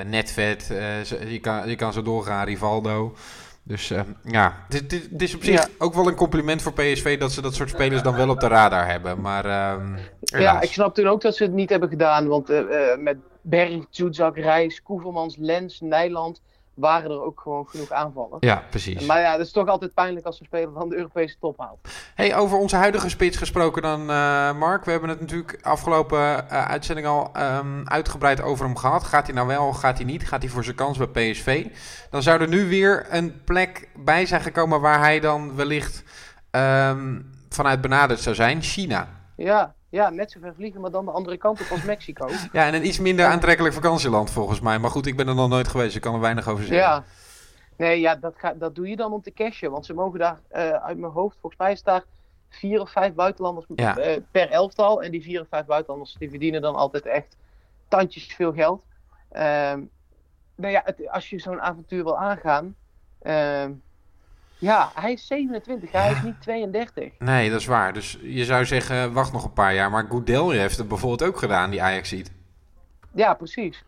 Netvet. 0.06 0.64
zo- 1.04 1.24
je, 1.28 1.40
kan, 1.40 1.70
je 1.70 1.76
kan 1.76 1.94
zo 1.94 2.02
doorgaan. 2.02 2.46
Rivaldo. 2.46 3.16
Dus 3.66 3.92
eh, 3.92 4.02
ja, 4.24 4.66
dit, 4.70 4.90
dit, 4.90 5.08
dit 5.12 5.22
is 5.22 5.36
op 5.36 5.44
zich 5.44 5.54
Ja. 5.54 5.68
ook 5.78 5.94
wel 5.94 6.08
een 6.08 6.16
compliment 6.16 6.62
voor 6.62 6.74
PSV 6.74 7.20
dat 7.20 7.32
ze 7.32 7.42
dat 7.42 7.54
soort 7.54 7.70
spelers 7.70 8.02
dan 8.02 8.16
wel 8.16 8.30
op 8.30 8.40
de 8.40 8.48
radar 8.48 8.88
hebben. 8.88 9.22
Maar 9.22 9.46
ehm 9.46 9.96
Ja, 10.22 10.62
ik 10.62 10.72
snap 10.72 10.96
toen 10.96 11.08
ook 11.08 11.22
dat 11.22 11.36
ze 11.36 11.44
het 11.44 11.54
niet 11.54 11.70
hebben 11.70 11.90
gedaan. 11.90 12.28
Want 12.28 12.50
eh, 12.50 12.92
eh, 12.92 13.00
met 13.00 13.18
Berg, 13.42 13.86
Zuzak, 13.90 14.38
Reis, 14.38 14.82
Koevermans, 14.82 15.36
Lens, 15.38 15.80
Nijland 15.82 16.42
waren 16.74 17.12
er 17.12 17.22
ook 17.24 17.40
gewoon 17.42 17.68
genoeg 17.68 17.92
aanvallen. 17.92 18.38
Ja, 18.40 18.64
precies. 18.70 19.06
Maar 19.06 19.20
ja, 19.20 19.32
het 19.32 19.42
is 19.42 19.52
toch 19.52 19.68
altijd 19.68 19.94
pijnlijk 19.94 20.26
als 20.26 20.40
een 20.40 20.46
speler 20.46 20.74
dan 20.74 20.90
de 20.90 20.96
Europese 20.96 21.36
top 21.40 21.58
haalt. 21.58 21.80
Hey, 22.16 22.36
over 22.36 22.58
onze 22.58 22.76
huidige 22.76 23.10
spits 23.10 23.38
gesproken 23.38 23.82
dan, 23.82 24.02
eh, 24.10 24.58
Mark. 24.58 24.86
We 24.86 24.92
hebben 24.92 25.10
het 25.10 25.20
natuurlijk 25.20 25.58
afgelopen 25.62 26.50
eh, 26.50 26.66
uitzending 26.66 27.08
al 27.08 27.30
ehm, 27.34 27.84
uitgebreid 27.84 28.42
over 28.42 28.66
hem 28.66 28.76
gehad. 28.76 29.04
Gaat 29.04 29.26
hij 29.26 29.36
nou 29.36 29.48
wel, 29.48 29.74
gaat 29.74 29.98
hij 29.98 30.06
niet? 30.06 30.28
Gaat 30.28 30.42
hij 30.42 30.52
voor 30.52 30.64
zijn 30.64 30.76
kans 30.76 30.98
bij 30.98 31.08
PSV? 31.08 31.68
Dan 32.10 32.22
zou 32.22 32.42
er 32.42 32.48
nu 32.48 32.70
weer 32.70 33.06
een 33.10 33.44
plek 33.44 33.90
bij 33.96 34.26
zijn 34.26 34.42
gekomen 34.42 34.82
waar 34.82 35.00
hij 35.00 35.20
dan 35.20 35.56
wellicht 35.56 36.04
ehm, 36.52 37.20
vanuit 37.50 37.82
benaderd 37.82 38.20
zou 38.20 38.36
zijn. 38.36 38.62
China. 38.62 39.08
Ja, 39.36 39.74
ja, 39.90 40.10
net 40.10 40.32
zo 40.32 40.40
ver 40.42 40.54
vliegen, 40.56 40.82
maar 40.82 40.92
dan 40.92 41.06
de 41.06 41.12
andere 41.12 41.38
kant 41.38 41.62
op 41.62 41.68
als 41.72 41.84
Mexico. 41.84 42.30
Ja, 42.52 42.66
en 42.66 42.74
een 42.74 42.86
iets 42.88 43.00
minder 43.00 43.26
aantrekkelijk 43.26 43.74
vakantieland 43.74 44.32
volgens 44.32 44.60
mij. 44.60 44.80
Maar 44.80 44.90
goed, 44.90 45.06
ik 45.06 45.18
ben 45.18 45.28
er 45.28 45.36
nog 45.36 45.50
nooit 45.50 45.68
geweest. 45.68 45.96
Ik 45.96 46.02
kan 46.02 46.14
er 46.14 46.20
weinig 46.20 46.48
over 46.48 46.66
zeggen. 46.66 46.88
Ja. 46.88 47.04
Nee, 47.78 48.00
ja, 48.00 48.16
dat, 48.16 48.34
ga, 48.38 48.54
dat 48.54 48.76
doe 48.76 48.88
je 48.90 48.96
dan 48.96 49.14
om 49.14 49.22
te 49.22 49.34
cashen. 49.34 49.72
Want 49.72 49.86
ze 49.86 49.94
mogen 49.94 50.20
daar 50.20 50.40
eh, 50.48 50.70
uit 50.70 50.98
mijn 50.98 51.12
hoofd, 51.12 51.38
volgens 51.42 51.62
mij 51.62 51.72
is 51.72 51.84
daar 51.84 52.04
vier 52.50 52.82
of 52.82 52.92
vijf 52.92 53.14
buitenlanders 53.14 53.66
Ja. 53.76 53.98
eh, 53.98 54.18
per 54.32 54.50
elftal. 54.50 55.04
En 55.04 55.12
die 55.12 55.22
vier 55.22 55.42
of 55.42 55.48
vijf 55.50 55.66
buitenlanders 55.66 56.16
die 56.20 56.30
verdienen 56.30 56.62
dan 56.62 56.76
altijd 56.76 57.06
echt 57.06 57.38
tandjes 57.88 58.26
veel 58.36 58.54
geld. 58.54 58.84
Ehm 59.32 59.82
nou 60.56 60.72
ja, 60.74 60.82
het, 60.86 61.10
als 61.10 61.30
je 61.30 61.40
zo'n 61.40 61.62
avontuur 61.62 62.04
wil 62.04 62.18
aangaan. 62.18 62.76
ehm, 63.22 63.72
ja, 64.58 64.92
hij 64.96 65.12
is 65.14 65.28
27, 65.28 65.92
hij 65.92 66.12
is 66.12 66.22
niet 66.22 66.42
32. 66.42 67.12
Nee, 67.20 67.50
dat 67.50 67.60
is 67.60 67.66
waar. 67.66 67.94
Dus 67.94 68.20
je 68.22 68.46
zou 68.46 68.66
zeggen, 68.66 69.14
wacht 69.14 69.32
nog 69.34 69.44
een 69.44 69.54
paar 69.54 69.74
jaar. 69.74 69.92
Maar 69.92 70.06
Goudelje 70.10 70.60
heeft 70.60 70.78
het 70.78 70.88
bijvoorbeeld 70.88 71.30
ook 71.30 71.38
gedaan, 71.38 71.70
die 71.70 71.82
ajax 71.82 72.10
ziet. 72.10 72.32
Ja, 73.12 73.34
precies. 73.34 73.84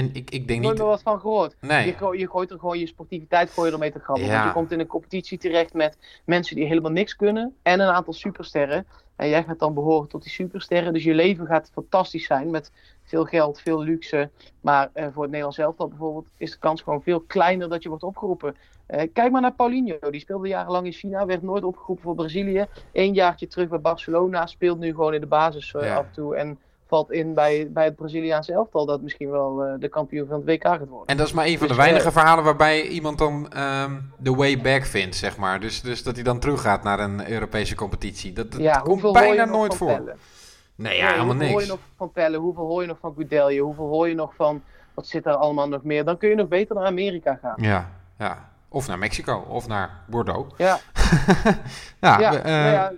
En 0.00 0.10
ik, 0.12 0.30
ik 0.30 0.48
denk 0.48 0.60
niet... 0.60 0.78
meer 0.78 0.86
wat 0.86 1.02
van 1.02 1.20
gehoord. 1.20 1.56
Nee. 1.60 1.86
Je, 1.86 2.18
je 2.18 2.28
gooit 2.28 2.50
er 2.50 2.58
gewoon 2.58 2.78
je 2.78 2.86
sportiviteit 2.86 3.50
gooi 3.50 3.66
je 3.66 3.72
ermee 3.72 3.92
te. 3.92 3.98
Ja. 3.98 4.12
Want 4.12 4.44
je 4.44 4.52
komt 4.52 4.72
in 4.72 4.80
een 4.80 4.86
competitie 4.86 5.38
terecht 5.38 5.74
met 5.74 5.98
mensen 6.24 6.56
die 6.56 6.66
helemaal 6.66 6.90
niks 6.90 7.16
kunnen. 7.16 7.54
En 7.62 7.80
een 7.80 7.88
aantal 7.88 8.12
supersterren. 8.12 8.86
En 9.16 9.28
jij 9.28 9.44
gaat 9.44 9.58
dan 9.58 9.74
behoren 9.74 10.08
tot 10.08 10.22
die 10.22 10.32
supersterren. 10.32 10.92
Dus 10.92 11.04
je 11.04 11.14
leven 11.14 11.46
gaat 11.46 11.70
fantastisch 11.72 12.26
zijn 12.26 12.50
met 12.50 12.72
veel 13.04 13.24
geld, 13.24 13.60
veel 13.60 13.82
luxe. 13.82 14.30
Maar 14.60 14.90
eh, 14.92 15.04
voor 15.04 15.22
het 15.22 15.30
Nederlands 15.30 15.58
elftal 15.58 15.88
bijvoorbeeld 15.88 16.28
is 16.36 16.50
de 16.50 16.58
kans 16.58 16.82
gewoon 16.82 17.02
veel 17.02 17.20
kleiner 17.20 17.68
dat 17.68 17.82
je 17.82 17.88
wordt 17.88 18.04
opgeroepen. 18.04 18.56
Eh, 18.86 19.08
kijk 19.12 19.32
maar 19.32 19.40
naar 19.40 19.54
Paulinho. 19.54 20.10
Die 20.10 20.20
speelde 20.20 20.48
jarenlang 20.48 20.86
in 20.86 20.92
China, 20.92 21.26
werd 21.26 21.42
nooit 21.42 21.64
opgeroepen 21.64 22.04
voor 22.04 22.14
Brazilië. 22.14 22.66
Eén 22.92 23.14
jaartje 23.14 23.46
terug 23.46 23.68
bij 23.68 23.80
Barcelona, 23.80 24.46
speelt 24.46 24.78
nu 24.78 24.90
gewoon 24.90 25.14
in 25.14 25.20
de 25.20 25.26
basis 25.26 25.74
eh, 25.74 25.82
Ja. 25.82 25.96
af 25.96 26.06
en 26.06 26.12
toe. 26.12 26.36
En 26.36 26.58
valt 26.90 27.10
in 27.10 27.34
bij, 27.34 27.68
bij 27.72 27.84
het 27.84 27.96
Braziliaanse 27.96 28.52
elftal 28.52 28.86
dat 28.86 29.00
misschien 29.02 29.30
wel 29.30 29.62
eh, 29.64 29.72
de 29.78 29.88
kampioen 29.88 30.26
van 30.26 30.36
het 30.36 30.46
WK 30.46 30.62
gaat 30.66 30.88
worden. 30.88 31.06
En 31.06 31.16
dat 31.16 31.26
is 31.26 31.32
maar 31.32 31.44
een 31.46 31.58
van 31.58 31.66
de 31.66 31.74
Dus, 31.74 31.82
weinige 31.82 32.06
eh, 32.06 32.12
verhalen 32.12 32.44
waarbij 32.44 32.82
iemand 32.82 33.18
dan 33.18 33.52
ehm, 33.52 34.00
de 34.18 34.34
way 34.34 34.60
back 34.60 34.84
vindt, 34.84 35.16
zeg 35.16 35.36
maar. 35.36 35.60
Dus, 35.60 35.80
dus 35.80 36.02
dat 36.02 36.14
hij 36.14 36.24
dan 36.24 36.38
teruggaat 36.38 36.82
naar 36.82 37.00
een 37.00 37.30
Europese 37.30 37.74
competitie. 37.74 38.32
Dat, 38.32 38.52
dat 38.52 38.60
Ja, 38.60 38.78
komt 38.78 39.12
bijna 39.12 39.44
nooit 39.44 39.74
voor. 39.74 39.88
Nee, 39.88 40.96
ja, 40.96 41.02
Nee, 41.04 41.12
helemaal 41.12 41.24
hoeveel 41.26 41.48
hoor 41.48 41.60
je 41.60 41.66
niks. 41.66 41.68
nog 41.68 41.78
van 41.96 42.12
Pelle? 42.12 42.36
Hoeveel 42.36 42.66
hoor 42.66 42.80
je 42.82 42.88
nog 42.88 42.98
van 43.00 43.12
Goudelje? 43.16 43.60
Hoeveel 43.60 43.86
hoor 43.88 44.08
je 44.08 44.14
nog 44.14 44.34
van... 44.34 44.62
Wat 44.94 45.06
zit 45.06 45.24
daar 45.24 45.34
allemaal 45.34 45.68
nog 45.68 45.82
meer? 45.82 46.04
Dan 46.04 46.16
kun 46.18 46.28
je 46.28 46.34
nog 46.34 46.48
beter 46.48 46.74
naar 46.76 46.84
Amerika 46.84 47.38
gaan. 47.42 47.54
Ja, 47.56 47.90
ja. 48.18 48.48
Of 48.68 48.88
naar 48.88 48.98
Mexico, 48.98 49.44
of 49.48 49.68
naar 49.68 49.90
Bordeaux. 50.06 50.54
Ja, 50.58 50.78
Ja, 52.00 52.34
eh, 52.34 52.44
nou 52.44 52.72
ja 52.72 52.92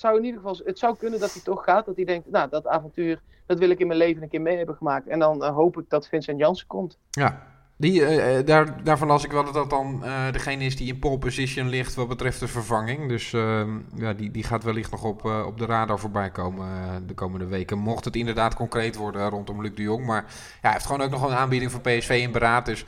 het 0.00 0.08
zou 0.08 0.18
in 0.18 0.24
ieder 0.24 0.40
geval... 0.40 0.66
Het 0.66 0.78
zou 0.78 0.96
kunnen 0.96 1.20
dat 1.20 1.32
hij 1.32 1.42
toch 1.42 1.64
gaat. 1.64 1.86
Dat 1.86 1.96
hij 1.96 2.04
denkt, 2.04 2.30
nou, 2.30 2.48
dat 2.50 2.66
avontuur... 2.66 3.20
Dat 3.46 3.58
wil 3.58 3.70
ik 3.70 3.78
in 3.78 3.86
mijn 3.86 3.98
leven 3.98 4.22
een 4.22 4.28
keer 4.28 4.40
mee 4.40 4.56
hebben 4.56 4.74
gemaakt. 4.74 5.06
En 5.06 5.18
dan 5.18 5.44
eh, 5.44 5.54
hoop 5.54 5.78
ik 5.78 5.84
dat 5.88 6.08
Vincent 6.08 6.38
Janssen 6.38 6.66
komt. 6.66 6.98
ja. 7.10 7.48
Die, 7.76 8.04
eh, 8.04 8.38
eh, 8.38 8.46
daar, 8.46 8.84
daarvan 8.84 9.08
las 9.08 9.24
ik 9.24 9.30
wel 9.30 9.44
dat 9.44 9.54
dat 9.54 9.70
dan 9.70 10.04
degene 10.32 10.64
is 10.64 10.76
die 10.76 10.92
in 10.92 10.98
pole 10.98 11.18
position 11.18 11.68
ligt 11.68 11.94
wat 11.94 12.08
betreft 12.08 12.40
de 12.40 12.48
vervanging. 12.48 13.08
Dus 13.08 13.32
ehm, 13.32 13.78
ja, 13.94 14.12
die, 14.12 14.30
die 14.30 14.42
gaat 14.42 14.64
wellicht 14.64 14.90
nog 14.90 15.04
op, 15.04 15.24
op 15.24 15.58
de 15.58 15.66
radar 15.66 15.98
voorbij 15.98 16.30
komen 16.30 16.66
de 17.06 17.14
komende 17.14 17.46
weken. 17.46 17.78
Mocht 17.78 18.04
het 18.04 18.16
inderdaad 18.16 18.54
concreet 18.54 18.96
worden 18.96 19.28
rondom 19.28 19.62
Luc 19.62 19.74
de 19.74 19.82
Jong. 19.82 20.06
Maar 20.06 20.24
ja, 20.26 20.58
hij 20.60 20.72
heeft 20.72 20.86
gewoon 20.86 21.00
ook 21.00 21.10
nog 21.10 21.22
een 21.22 21.36
aanbieding 21.36 21.70
van 21.70 21.80
PSV 21.80 22.20
in 22.22 22.32
beraad. 22.32 22.66
Dus 22.66 22.84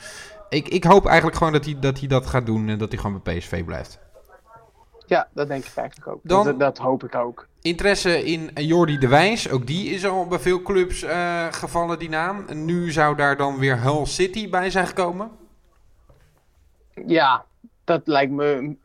ik, 0.49 0.69
ik 0.69 0.85
hoop 0.85 1.07
eigenlijk 1.07 1.37
gewoon 1.37 1.53
dat 1.53 1.65
hij, 1.65 1.79
dat 1.81 1.99
hij 1.99 2.09
dat 2.09 2.27
gaat 2.27 2.47
doen 2.47 2.69
en 2.69 2.79
dat 2.79 2.93
hij 2.93 3.01
gewoon 3.01 3.21
bij 3.23 3.39
PSV 3.39 3.65
blijft. 3.65 4.01
Ja, 5.13 5.29
dat 5.33 5.49
denk 5.49 5.65
ik 5.65 5.77
eigenlijk 5.77 6.09
ook. 6.09 6.21
Dan- 6.23 6.45
Dat, 6.45 6.59
dat 6.59 6.79
hoop 6.79 7.05
ik 7.05 7.15
ook. 7.15 7.47
Interesse 7.63 8.25
in 8.25 8.51
Jordi 8.55 8.99
de 8.99 9.09
Wijs. 9.09 9.51
Ook 9.51 9.67
die 9.67 9.91
is 9.91 10.07
al 10.07 10.27
bij 10.27 10.39
veel 10.39 10.63
clubs 10.63 11.03
eh, 11.03 11.47
gevallen, 11.51 11.99
die 11.99 12.09
naam. 12.09 12.45
En 12.49 12.65
nu 12.65 12.91
zou 12.93 13.17
daar 13.17 13.37
dan 13.37 13.59
weer 13.59 13.81
Hull 13.83 14.05
City 14.07 14.51
bij 14.51 14.71
zijn 14.71 14.87
gekomen. 14.87 15.31
Ja, 17.07 17.45
dat 17.85 18.01
lijkt 18.07 18.33
me. 18.33 18.77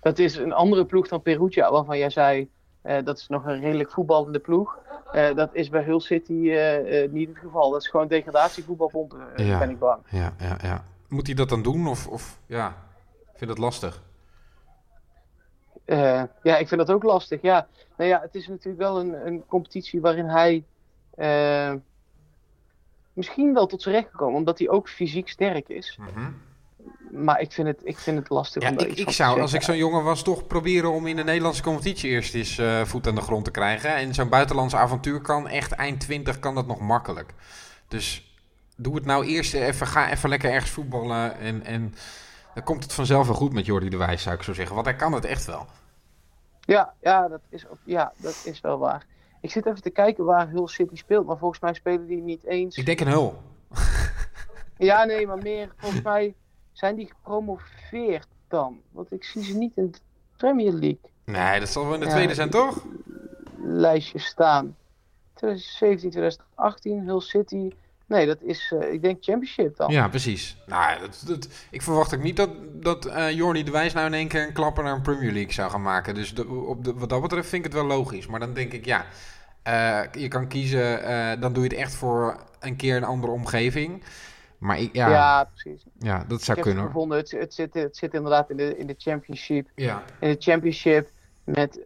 dat 0.00 0.18
is 0.18 0.36
een 0.36 0.52
andere 0.52 0.84
ploeg 0.84 1.08
dan 1.08 1.22
Perugia, 1.22 1.70
waarvan 1.70 1.98
jij 1.98 2.10
zei. 2.10 2.48
eh, 2.82 3.04
dat 3.04 3.18
is 3.18 3.28
nog 3.28 3.44
een 3.44 3.60
redelijk 3.60 3.90
voetballende 3.90 4.38
ploeg. 4.38 4.78
Eh, 5.12 5.34
dat 5.34 5.48
is 5.52 5.68
bij 5.68 5.82
Hull 5.82 6.00
City 6.00 6.32
niet 7.10 7.28
het 7.28 7.38
geval. 7.38 7.70
Dat 7.70 7.80
is 7.80 7.88
gewoon 7.88 8.08
degradatievoetbal, 8.08 8.88
vond, 8.90 9.14
eh, 9.36 9.48
Ja. 9.48 9.58
ben 9.58 9.70
ik 9.70 9.78
bang. 9.78 10.00
Ja, 10.10 10.32
ja, 10.38 10.56
ja. 10.62 10.84
Moet 11.08 11.26
hij 11.26 11.34
dat 11.34 11.48
dan 11.48 11.62
doen? 11.62 11.86
Of, 11.86 12.06
of 12.08 12.38
ja, 12.46 12.68
ik 13.32 13.38
vind 13.38 13.50
het 13.50 13.58
lastig. 13.58 14.02
Eh, 15.84 16.22
ja, 16.42 16.56
ik 16.56 16.68
vind 16.68 16.86
dat 16.86 16.90
ook 16.90 17.02
lastig. 17.02 17.42
Ja, 17.42 17.66
nou 17.96 18.10
ja, 18.10 18.20
het 18.20 18.34
is 18.34 18.48
natuurlijk 18.48 18.78
wel 18.78 19.00
een, 19.00 19.26
een 19.26 19.46
competitie 19.46 20.00
waarin 20.00 20.28
hij 20.28 20.64
eh, 21.14 21.72
misschien 23.12 23.54
wel 23.54 23.66
tot 23.66 23.82
zijn 23.82 23.94
recht 23.94 24.10
gekomen, 24.10 24.38
omdat 24.38 24.58
hij 24.58 24.68
ook 24.68 24.88
fysiek 24.88 25.28
sterk 25.28 25.68
is. 25.68 25.98
Mhm. 26.00 26.30
Maar 27.24 27.40
ik 27.40 27.52
vind 27.52 27.66
het, 27.66 27.80
ik 27.84 27.98
vind 27.98 28.18
het 28.18 28.28
lastig 28.28 28.62
Ja, 28.62 28.70
om 28.70 28.78
ik, 28.78 28.98
ik 28.98 29.10
zou, 29.10 29.40
als 29.40 29.52
ik 29.52 29.62
zo'n 29.62 29.76
jongen 29.76 30.04
was, 30.04 30.22
toch 30.22 30.46
proberen 30.46 30.92
om 30.92 31.06
in 31.06 31.16
de 31.16 31.24
Nederlandse 31.24 31.62
competitie 31.62 32.10
eerst 32.10 32.34
eens 32.34 32.58
eh, 32.58 32.84
voet 32.84 33.06
aan 33.06 33.14
de 33.14 33.20
grond 33.20 33.44
te 33.44 33.50
krijgen. 33.50 33.94
En 33.94 34.14
zo'n 34.14 34.28
buitenlandse 34.28 34.76
avontuur 34.76 35.20
kan 35.20 35.48
echt 35.48 35.72
eind 35.72 36.00
20 36.00 36.38
kan 36.38 36.54
dat 36.54 36.66
nog 36.66 36.80
makkelijk. 36.80 37.34
Dus 37.88 38.34
doe 38.76 38.94
het 38.94 39.04
nou 39.04 39.26
eerst 39.26 39.54
even, 39.54 39.86
ga 39.86 40.10
even 40.10 40.28
lekker 40.28 40.50
ergens 40.50 40.70
voetballen. 40.70 41.38
En, 41.38 41.64
en 41.64 41.94
dan 42.54 42.62
komt 42.62 42.82
het 42.82 42.92
vanzelf 42.92 43.26
wel 43.26 43.36
goed 43.36 43.52
met 43.52 43.66
Jordi 43.66 43.88
de 43.88 43.96
Wijs, 43.96 44.22
zou 44.22 44.34
ik 44.36 44.42
zo 44.42 44.52
zeggen. 44.54 44.74
Want 44.74 44.86
hij 44.86 44.96
kan 44.96 45.12
het 45.12 45.24
echt 45.24 45.44
wel. 45.46 45.66
Ja, 46.60 46.94
ja, 47.00 47.28
dat 47.28 47.40
is, 47.48 47.64
ja, 47.84 48.12
dat 48.16 48.42
is 48.44 48.60
wel 48.60 48.78
waar. 48.78 49.06
Ik 49.40 49.50
zit 49.50 49.66
even 49.66 49.82
te 49.82 49.90
kijken 49.90 50.24
waar 50.24 50.48
Hull 50.48 50.66
City 50.66 50.96
speelt, 50.96 51.26
maar 51.26 51.38
volgens 51.38 51.60
mij 51.60 51.74
spelen 51.74 52.06
die 52.06 52.22
niet 52.22 52.44
eens. 52.44 52.76
Ik 52.76 52.86
denk 52.86 53.00
een 53.00 53.08
hul. 53.08 53.42
Ja, 54.76 55.04
nee, 55.04 55.26
maar 55.26 55.38
meer. 55.38 55.72
Volgens 55.76 56.02
mij 56.02 56.34
zijn 56.72 56.96
die 56.96 57.06
gepromoveerd 57.06 58.26
dan. 58.48 58.80
Want 58.90 59.12
ik 59.12 59.24
zie 59.24 59.42
ze 59.44 59.56
niet 59.56 59.76
in 59.76 59.90
de 59.90 59.98
Premier 60.36 60.72
League 60.72 60.98
Nee, 61.24 61.60
dat 61.60 61.68
zal 61.68 61.84
wel 61.84 61.94
in 61.94 62.00
de 62.00 62.06
Ja. 62.06 62.12
tweede 62.12 62.34
zijn, 62.34 62.50
toch? 62.50 62.84
lijstje 63.62 64.18
staan. 64.18 64.76
2017, 65.34 66.10
2018, 66.10 67.00
Hull 67.06 67.20
City. 67.20 67.70
Nee, 68.06 68.26
dat 68.26 68.42
is, 68.42 68.74
eh, 68.78 68.92
ik 68.92 69.02
denk 69.02 69.24
Championship 69.24 69.76
dan. 69.76 69.90
Ja, 69.90 70.08
precies. 70.08 70.56
Nou, 70.66 71.00
dat, 71.00 71.22
dat, 71.26 71.48
ik 71.70 71.82
verwacht 71.82 72.14
ook 72.14 72.22
niet 72.22 72.36
dat, 72.36 72.50
dat 72.72 73.06
eh 73.06 73.30
Jordi 73.30 73.62
de 73.62 73.70
Wijs 73.70 73.92
nou 73.92 74.06
in 74.06 74.14
één 74.14 74.28
keer 74.28 74.46
een 74.46 74.52
klapper 74.52 74.84
naar 74.84 74.94
een 74.94 75.02
Premier 75.02 75.32
League 75.32 75.52
zou 75.52 75.70
gaan 75.70 75.82
maken. 75.82 76.14
Dus 76.14 76.34
de, 76.34 76.48
op 76.48 76.84
de, 76.84 76.94
wat 76.94 77.08
dat 77.08 77.22
betreft 77.22 77.48
vind 77.48 77.64
ik 77.64 77.72
het 77.72 77.80
wel 77.80 77.90
logisch. 77.90 78.26
Maar 78.26 78.40
dan 78.40 78.54
denk 78.54 78.72
ik, 78.72 78.84
ja, 78.84 79.04
eh, 79.62 80.00
je 80.12 80.28
kan 80.28 80.48
kiezen, 80.48 81.00
dan 81.40 81.52
doe 81.52 81.62
je 81.62 81.68
het 81.68 81.78
echt 81.78 81.94
voor 81.94 82.36
een 82.60 82.76
keer 82.76 82.96
een 82.96 83.04
andere 83.04 83.32
omgeving. 83.32 84.04
Maar 84.58 84.78
ik, 84.78 84.94
ja, 84.94 85.08
Ja, 85.08 85.14
ja, 85.14 85.44
precies. 85.44 85.84
dat 86.28 86.38
Ik 86.38 86.44
zou 86.44 86.56
heb 86.56 86.66
kunnen 86.66 86.82
het 86.82 86.92
gevonden. 86.92 87.18
Het, 87.18 87.30
het, 87.30 87.54
zit, 87.54 87.74
het 87.74 87.96
zit 87.96 88.14
inderdaad 88.14 88.50
in 88.50 88.56
de, 88.56 88.78
in 88.78 88.86
de 88.86 88.94
Championship. 88.98 89.68
Ja. 89.74 90.02
In 90.20 90.28
de 90.28 90.36
Championship 90.38 91.10
met 91.44 91.80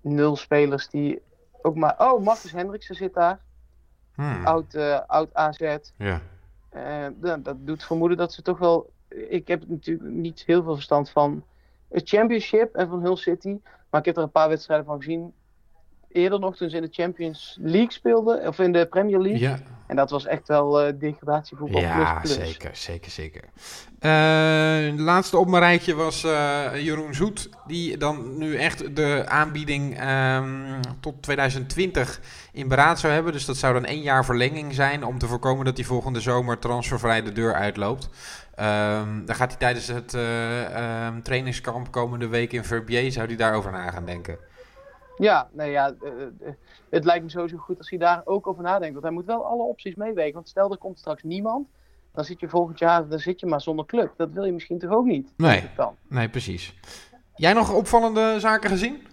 nul 0.00 0.36
spelers 0.36 0.88
die 0.88 1.22
ook 1.62 1.74
maar. 1.74 1.94
Oh, 1.98 2.24
Marcus 2.24 2.52
Hendriksen 2.52 2.94
zit 2.94 3.14
daar. 3.14 3.40
Hmm. 4.18 4.46
Oud, 4.46 4.74
eh, 4.74 5.00
oud 5.06 5.34
AZ. 5.34 5.76
Ja. 5.96 6.20
Eh, 6.68 7.06
dat, 7.14 7.44
dat 7.44 7.56
doet 7.66 7.84
vermoeden 7.84 8.16
dat 8.16 8.32
ze 8.32 8.42
toch 8.42 8.58
wel. 8.58 8.90
Ik 9.08 9.48
heb 9.48 9.68
natuurlijk 9.68 10.08
niet 10.08 10.42
heel 10.46 10.62
veel 10.62 10.74
verstand 10.74 11.10
van 11.10 11.44
het 11.88 12.08
Championship 12.08 12.74
en 12.74 12.88
van 12.88 13.02
Hull 13.02 13.16
City. 13.16 13.56
Maar 13.90 14.00
ik 14.00 14.06
heb 14.06 14.16
er 14.16 14.22
een 14.22 14.30
paar 14.30 14.48
wedstrijden 14.48 14.86
van 14.86 14.96
gezien. 14.96 15.32
Eerder 16.08 16.40
nog 16.40 16.56
toen 16.56 16.70
ze 16.70 16.76
in 16.76 16.82
de 16.82 16.88
Champions 16.90 17.58
League 17.60 17.92
speelden, 17.92 18.46
of 18.46 18.58
in 18.58 18.72
de 18.72 18.86
Premier 18.86 19.20
League. 19.20 19.40
Ja, 19.40 19.58
En 19.88 19.96
dat 19.96 20.10
was 20.10 20.26
echt 20.26 20.48
wel 20.48 20.80
eh 20.80 20.92
degradatievoetbal. 20.98 21.80
ja 21.80 22.18
plus, 22.18 22.36
plus. 22.36 22.46
zeker, 22.46 22.70
zeker, 22.76 23.10
zeker. 23.10 23.42
Eh, 23.98 24.10
de 24.96 25.02
laatste 25.02 25.38
op 25.38 25.48
mijn 25.48 25.62
rijtje 25.62 25.94
was 25.94 26.24
eh, 26.24 26.70
Jeroen 26.74 27.14
Zoet, 27.14 27.48
die 27.66 27.96
dan 27.96 28.38
nu 28.38 28.56
echt 28.56 28.96
de 28.96 29.24
aanbieding 29.26 29.98
ehm, 29.98 30.80
tot 31.00 31.22
2020 31.22 32.20
in 32.52 32.68
beraad 32.68 32.98
zou 32.98 33.12
hebben. 33.12 33.32
Dus 33.32 33.44
dat 33.44 33.56
zou 33.56 33.72
dan 33.72 33.84
één 33.84 34.02
jaar 34.02 34.24
verlenging 34.24 34.74
zijn 34.74 35.04
om 35.04 35.18
te 35.18 35.26
voorkomen 35.26 35.64
dat 35.64 35.76
hij 35.76 35.86
volgende 35.86 36.20
zomer 36.20 36.58
transfervrij 36.58 37.22
de 37.22 37.32
deur 37.32 37.54
uitloopt. 37.54 38.08
Ehm 38.54 39.24
dan 39.24 39.34
gaat 39.34 39.48
hij 39.48 39.58
tijdens 39.58 39.86
het 39.86 40.14
eh, 40.14 41.06
ehm, 41.06 41.22
trainingskamp 41.22 41.90
komende 41.90 42.28
week 42.28 42.52
in 42.52 42.64
Verbier, 42.64 43.12
zou 43.12 43.26
hij 43.26 43.36
daarover 43.36 43.72
na 43.72 43.90
gaan 43.90 44.04
denken. 44.04 44.38
Ja, 45.16 45.48
nee, 45.52 45.70
ja, 45.70 45.94
het 46.90 47.04
lijkt 47.04 47.24
me 47.24 47.30
sowieso 47.30 47.56
goed 47.56 47.78
als 47.78 47.90
hij 47.90 47.98
daar 47.98 48.22
ook 48.24 48.46
over 48.46 48.62
nadenkt. 48.62 48.92
Want 48.92 49.04
hij 49.04 49.14
moet 49.14 49.24
wel 49.24 49.44
alle 49.44 49.62
opties 49.62 49.94
meewegen. 49.94 50.32
Want 50.32 50.48
stel 50.48 50.70
er 50.70 50.78
komt 50.78 50.98
straks 50.98 51.22
niemand, 51.22 51.68
dan 52.12 52.24
zit 52.24 52.40
je 52.40 52.48
volgend 52.48 52.78
jaar 52.78 53.08
dan 53.08 53.18
zit 53.18 53.40
je 53.40 53.46
maar 53.46 53.60
zonder 53.60 53.86
club. 53.86 54.12
Dat 54.16 54.30
wil 54.32 54.44
je 54.44 54.52
misschien 54.52 54.78
toch 54.78 54.90
ook 54.90 55.04
niet? 55.04 55.32
Nee. 55.36 55.70
Nee, 56.08 56.28
precies. 56.28 56.74
Jij 57.34 57.52
nog 57.52 57.74
opvallende 57.74 58.40
zaken 58.40 58.70
gezien? 58.70 59.06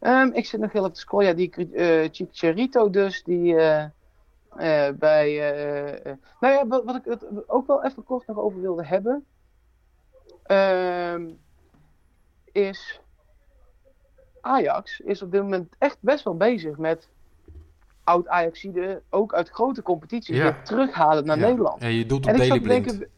Ehm, 0.00 0.30
ik 0.32 0.46
zit 0.46 0.60
nog 0.60 0.72
heel 0.72 0.80
even 0.80 0.94
te 0.94 1.00
scrollen. 1.00 1.26
Ja, 1.26 1.34
die 1.34 1.72
eh 1.72 2.08
Chicharito 2.12 2.90
dus, 2.90 3.22
die 3.22 3.56
eh, 3.56 3.82
eh, 4.56 4.94
bij... 4.94 5.36
nou 6.40 6.54
ja, 6.54 6.66
wat, 6.66 6.84
wat 6.84 6.96
ik 6.96 7.04
het 7.04 7.26
ook 7.46 7.66
wel 7.66 7.84
even 7.84 8.04
kort 8.04 8.26
nog 8.26 8.38
over 8.38 8.60
wilde 8.60 8.86
hebben... 8.86 9.24
ehm, 10.42 11.28
is... 12.52 13.00
Ajax 14.40 15.00
is 15.00 15.22
op 15.22 15.30
dit 15.32 15.42
moment 15.42 15.74
echt 15.78 15.96
best 16.00 16.24
wel 16.24 16.36
bezig 16.36 16.76
met 16.78 17.08
oud-Ajaxide, 18.04 19.02
ook 19.10 19.34
uit 19.34 19.48
grote 19.48 19.82
competities, 19.82 20.36
Ja. 20.36 20.42
weer 20.42 20.62
terughalen 20.62 21.24
naar 21.24 21.38
Ja. 21.38 21.46
Nederland. 21.46 21.82
Ja, 21.82 21.88
je 21.88 22.06
doelt 22.06 22.24
op 22.26 22.28
En 22.32 22.34
ik 22.34 22.48
Daily 22.48 22.60
Blind. 22.60 22.84
denken, 22.88 23.08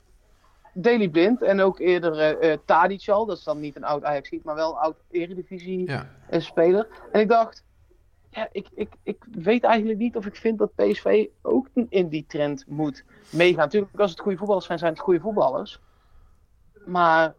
Daily 0.75 1.09
Blind 1.09 1.43
en 1.43 1.61
ook 1.61 1.79
eerder 1.79 2.19
eh 2.19 2.53
eh, 2.53 2.59
Tadic 2.65 3.09
al, 3.09 3.27
dat 3.27 3.37
is 3.39 3.45
dan 3.45 3.61
niet 3.61 3.77
een 3.77 3.85
oud 3.85 4.05
Ajaxiet, 4.05 4.45
maar 4.45 4.55
wel 4.55 4.71
een 4.71 4.79
oud 4.79 4.97
Eredivisie 5.11 5.89
Ja. 5.91 6.09
een 6.31 6.43
speler. 6.43 6.89
En 7.13 7.21
ik 7.21 7.29
dacht, 7.29 7.65
ja, 8.31 8.49
ik, 8.53 8.69
ik, 8.75 8.93
ik 9.03 9.25
weet 9.31 9.65
eigenlijk 9.65 9.99
niet 9.99 10.17
of 10.17 10.27
ik 10.27 10.37
vind 10.37 10.59
dat 10.59 10.75
PSV 10.75 11.27
ook 11.43 11.69
in 11.89 12.09
die 12.09 12.25
trend 12.29 12.65
moet 12.67 13.05
meegaan. 13.31 13.65
Natuurlijk, 13.65 13.99
als 14.01 14.11
het 14.11 14.21
goede 14.21 14.37
voetballers 14.39 14.67
zijn, 14.67 14.79
zijn 14.79 14.93
het 14.93 15.01
goede 15.03 15.21
voetballers. 15.21 15.81
Maar 16.87 17.35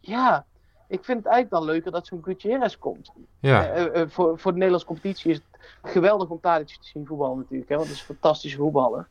ja, 0.00 0.46
ik 0.88 1.04
vind 1.04 1.18
het 1.18 1.26
eigenlijk 1.26 1.50
dan 1.50 1.64
leuker 1.64 1.92
dat 1.92 2.06
zo'n 2.06 2.22
Gutierrez 2.24 2.76
komt. 2.78 3.12
Ja. 3.40 3.66
Eh, 3.66 4.02
voor, 4.08 4.38
voor 4.38 4.50
de 4.50 4.56
Nederlandse 4.58 4.86
competitie 4.88 5.30
is 5.30 5.36
het 5.36 5.60
geweldig 5.92 6.28
om 6.28 6.40
Tadic 6.40 6.66
te 6.66 6.76
zien 6.80 7.06
voetballen 7.06 7.36
natuurlijk. 7.38 7.68
Hè, 7.70 7.76
want 7.76 7.88
het 7.88 7.96
is 7.96 8.02
een 8.08 8.14
fantastische 8.14 8.56
voetballer. 8.56 9.06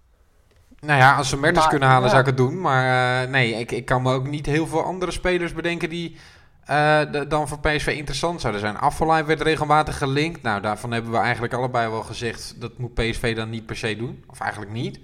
Nou 0.79 0.99
ja, 0.99 1.15
als 1.15 1.29
ze 1.29 1.37
Mertens 1.37 1.59
Maar, 1.61 1.69
kunnen 1.69 1.87
halen, 1.89 2.03
ja. 2.03 2.09
zou 2.09 2.21
ik 2.21 2.27
het 2.27 2.37
doen. 2.37 2.61
Maar 2.61 3.29
nee, 3.29 3.53
ik, 3.53 3.71
ik 3.71 3.85
kan 3.85 4.01
me 4.01 4.13
ook 4.13 4.27
niet 4.27 4.45
heel 4.45 4.67
veel 4.67 4.83
andere 4.83 5.11
spelers 5.11 5.53
bedenken 5.53 5.89
die 5.89 6.17
de- 6.65 7.25
dan 7.27 7.47
voor 7.47 7.59
PSV 7.59 7.87
interessant 7.97 8.41
zouden 8.41 8.61
zijn. 8.61 8.77
Afvalai 8.77 9.23
werd 9.23 9.41
regelmatig 9.41 9.97
gelinkt. 9.97 10.41
Nou, 10.41 10.61
daarvan 10.61 10.91
hebben 10.91 11.11
we 11.11 11.17
eigenlijk 11.17 11.53
allebei 11.53 11.89
wel 11.89 12.03
gezegd, 12.03 12.61
dat 12.61 12.77
moet 12.77 12.93
PSV 12.93 13.35
dan 13.35 13.49
niet 13.49 13.65
per 13.65 13.75
se 13.77 13.95
doen. 13.95 14.23
Of 14.27 14.39
eigenlijk 14.39 14.71
niet. 14.71 14.99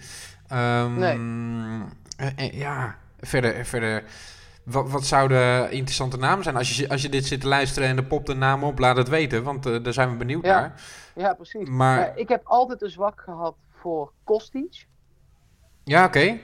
Ehm, 0.47 0.99
Nee. 0.99 2.55
ja, 2.57 2.97
verder... 3.19 3.65
verder 3.65 4.03
wat, 4.63 4.89
wat 4.89 5.05
zouden 5.05 5.71
interessante 5.71 6.17
namen 6.17 6.43
zijn? 6.43 6.55
Als 6.55 6.77
je, 6.77 6.89
als 6.89 7.01
je 7.01 7.09
dit 7.09 7.25
zit 7.25 7.41
te 7.41 7.47
luisteren 7.47 7.89
en 7.89 7.97
er 7.97 8.03
popt 8.05 8.29
een 8.29 8.37
naam 8.37 8.63
op, 8.63 8.79
laat 8.79 8.97
het 8.97 9.09
weten. 9.09 9.43
Want 9.43 9.65
eh, 9.65 9.83
daar 9.83 9.93
zijn 9.93 10.09
we 10.09 10.15
benieuwd 10.15 10.45
Ja. 10.45 10.59
naar. 10.59 10.81
Ja, 11.15 11.33
precies. 11.33 11.69
Maar- 11.69 12.11
ik 12.17 12.29
heb 12.29 12.41
altijd 12.43 12.81
een 12.81 12.89
zwak 12.89 13.21
gehad 13.21 13.55
voor 13.71 14.11
Kostic. 14.23 14.85
Ja, 15.83 16.05
oké. 16.05 16.37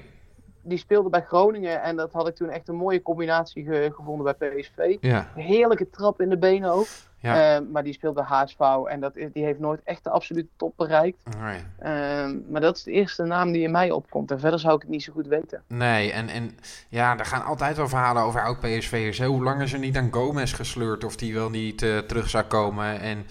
Die 0.62 0.78
speelde 0.78 1.10
bij 1.10 1.22
Groningen 1.22 1.82
en 1.82 1.96
dat 1.96 2.12
had 2.12 2.28
ik 2.28 2.36
toen 2.36 2.50
echt 2.50 2.68
een 2.68 2.76
mooie 2.76 3.02
combinatie 3.02 3.64
ge- 3.64 3.92
gevonden 3.96 4.36
bij 4.38 4.50
PSV. 4.50 4.98
Ja, 5.02 5.28
Heerlijke 5.36 5.90
trap 5.90 6.22
in 6.22 6.30
de 6.30 6.38
benen 6.38 6.72
ook. 6.72 6.88
Ja. 7.22 7.56
Eh, 7.56 7.62
maar 7.72 7.84
die 7.84 7.94
speelt 7.94 8.14
bij 8.16 8.24
HSV 8.24 8.60
en 8.90 9.00
dat, 9.00 9.16
is- 9.18 9.32
die 9.34 9.44
heeft 9.44 9.60
nooit 9.60 9.82
echt 9.84 10.04
de 10.04 10.10
absolute 10.10 10.48
top 10.56 10.74
bereikt. 10.78 11.24
Nee. 11.42 11.60
Eh, 11.80 12.30
maar 12.50 12.62
dat 12.62 12.78
is 12.78 12.84
de 12.84 12.92
eerste 12.92 13.24
naam 13.24 13.52
die 13.52 13.62
in 13.62 13.72
mij 13.72 13.92
opkomt. 13.92 14.32
En 14.32 14.40
verder 14.40 14.60
zou 14.60 14.76
ik 14.76 14.82
het 14.82 14.90
niet 14.90 15.04
zo 15.04 15.14
goed 15.14 15.28
weten. 15.28 15.64
Nee, 15.68 16.12
en, 16.12 16.28
en 16.30 16.58
ja, 16.90 17.18
er 17.20 17.26
gaan 17.26 17.44
altijd 17.46 17.78
wel 17.78 17.88
verhalen 17.90 18.24
over 18.24 18.44
oud 18.44 18.60
PSV'ers. 18.60 19.20
Hoe 19.22 19.44
lang 19.44 19.62
is 19.62 19.74
er 19.74 19.80
niet 19.80 19.98
aan 19.98 20.08
Gomez 20.12 20.56
gesleurd 20.56 21.04
of 21.04 21.16
die 21.16 21.34
wel 21.34 21.50
niet 21.50 21.82
eh, 21.82 21.98
terug 21.98 22.30
zou 22.30 22.44
komen? 22.44 23.00
En 23.00 23.26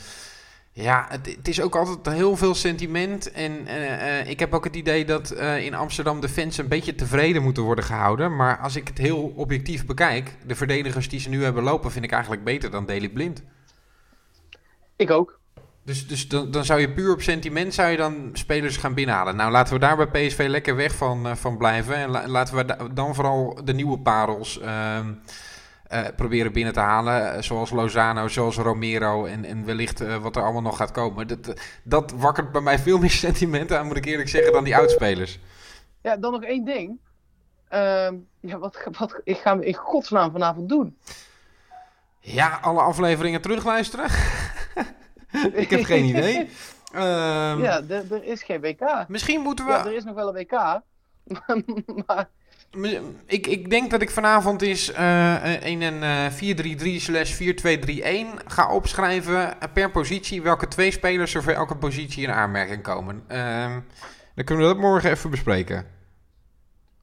ja, 0.73 1.07
het, 1.09 1.27
het 1.37 1.49
is 1.49 1.61
ook 1.61 1.77
altijd 1.77 2.17
heel 2.17 2.37
veel 2.37 2.55
sentiment. 2.55 3.33
En 3.33 3.67
eh, 3.67 4.31
ik 4.31 4.39
heb 4.41 4.55
ook 4.55 4.65
het 4.65 4.77
idee 4.77 5.05
dat 5.05 5.31
in 5.61 5.75
Amsterdam 5.75 6.21
de 6.21 6.29
fans 6.29 6.59
een 6.59 6.69
beetje 6.69 6.95
tevreden 6.95 7.43
moeten 7.43 7.63
worden 7.63 7.85
gehouden. 7.85 8.37
Maar 8.37 8.59
als 8.59 8.77
ik 8.77 8.89
het 8.89 8.99
heel 8.99 9.33
objectief 9.37 9.87
bekijk, 9.87 10.37
de 10.47 10.55
verdedigers 10.55 11.09
die 11.09 11.21
ze 11.21 11.29
nu 11.29 11.45
hebben 11.45 11.63
lopen, 11.63 11.91
vind 11.91 12.05
ik 12.05 12.13
eigenlijk 12.13 12.45
beter 12.45 12.71
dan 12.71 12.87
Daley 12.87 13.09
Blind. 13.09 13.43
Ik 14.99 15.11
ook. 15.11 15.39
Dus, 15.85 16.07
dus 16.09 16.29
dan, 16.29 16.51
dan 16.51 16.65
zou 16.65 16.81
je 16.81 16.93
puur 16.93 17.13
op 17.13 17.21
sentiment 17.23 17.75
zou 17.75 17.89
je 17.91 17.97
dan 17.97 18.31
spelers 18.33 18.77
gaan 18.77 18.95
binnenhalen. 18.95 19.37
Nou, 19.37 19.51
laten 19.51 19.73
we 19.75 19.79
daar 19.81 19.97
bij 19.97 20.07
PSV 20.27 20.47
lekker 20.49 20.77
weg 20.77 20.95
van, 20.95 21.27
eh, 21.27 21.35
van 21.35 21.57
blijven. 21.57 21.95
En 21.95 22.11
la- 22.11 22.29
laten 22.29 22.57
we 22.57 22.65
da- 22.65 22.89
dan 22.93 23.15
vooral 23.15 23.61
de 23.65 23.75
nieuwe 23.75 23.99
parels 23.99 24.61
ehm, 24.61 25.13
eh, 25.87 26.01
proberen 26.17 26.53
binnen 26.53 26.73
te 26.73 26.81
halen. 26.81 27.35
Eh, 27.35 27.43
Zoals 27.43 27.71
Lozano, 27.71 28.29
zoals 28.29 28.57
Romero 28.57 29.25
en, 29.25 29.45
en 29.45 29.65
wellicht 29.65 30.19
wat 30.21 30.37
er 30.37 30.43
allemaal 30.43 30.63
nog 30.63 30.77
gaat 30.77 30.91
komen. 30.91 31.27
Dat, 31.29 31.53
dat 31.83 32.13
wakkert 32.17 32.53
bij 32.53 32.61
mij 32.61 32.79
veel 32.79 32.99
meer 32.99 33.11
sentimenten 33.27 33.79
aan, 33.79 33.87
moet 33.87 33.97
ik 33.97 34.05
eerlijk 34.05 34.29
zeggen, 34.29 34.53
dan 34.53 34.65
die 34.65 34.77
oudspelers. 34.77 35.39
Ja, 36.03 36.17
dan 36.17 36.33
nog 36.33 36.43
één 36.43 36.65
ding. 36.65 36.99
Ehm, 37.69 38.15
ja, 38.41 38.59
wat, 38.59 38.79
wat 38.99 39.21
ik 39.25 39.37
ga 39.37 39.59
we 39.59 39.65
in 39.67 39.75
godsnaam 39.75 40.33
vanavond 40.33 40.69
doen? 40.69 40.97
Ja, 42.21 42.59
alle 42.63 42.81
afleveringen 42.81 43.41
terugluisteren? 43.41 44.07
ik 45.53 45.71
heb 45.71 45.85
geen 45.85 46.05
idee. 46.05 46.49
Ehm, 46.93 47.63
Ja, 47.63 47.83
er, 47.89 48.25
is 48.25 48.43
geen 48.43 48.61
WK. 48.61 49.05
Misschien 49.09 49.41
moeten 49.41 49.65
we... 49.65 49.71
Ja, 49.71 49.87
er 49.87 49.95
is 49.95 50.05
nog 50.05 50.15
wel 50.15 50.29
een 50.29 50.35
WK. 50.35 50.81
maar 52.07 52.29
Ik, 53.27 53.47
ik 53.47 53.71
denk 53.71 53.91
dat 53.91 54.03
ik 54.03 54.11
vanavond 54.11 54.63
eens 54.63 54.93
eh, 54.93 55.67
in 55.67 55.83
een 55.83 56.03
eh 56.03 56.97
4-3-3 56.99 57.03
slash 57.03 57.41
4-2-3-1 57.43 58.47
ga 58.47 58.73
opschrijven 58.73 59.61
eh, 59.61 59.69
per 59.73 59.91
positie 59.91 60.43
welke 60.43 60.69
twee 60.69 60.91
spelers 60.91 61.35
er 61.35 61.43
voor 61.43 61.53
elke 61.53 61.77
positie 61.77 62.23
in 62.23 62.31
aanmerking 62.31 62.83
komen. 62.83 63.23
Ehm, 63.29 63.81
dan 64.35 64.45
kunnen 64.45 64.67
we 64.67 64.73
dat 64.73 64.83
morgen 64.83 65.11
even 65.11 65.31
bespreken. 65.31 65.98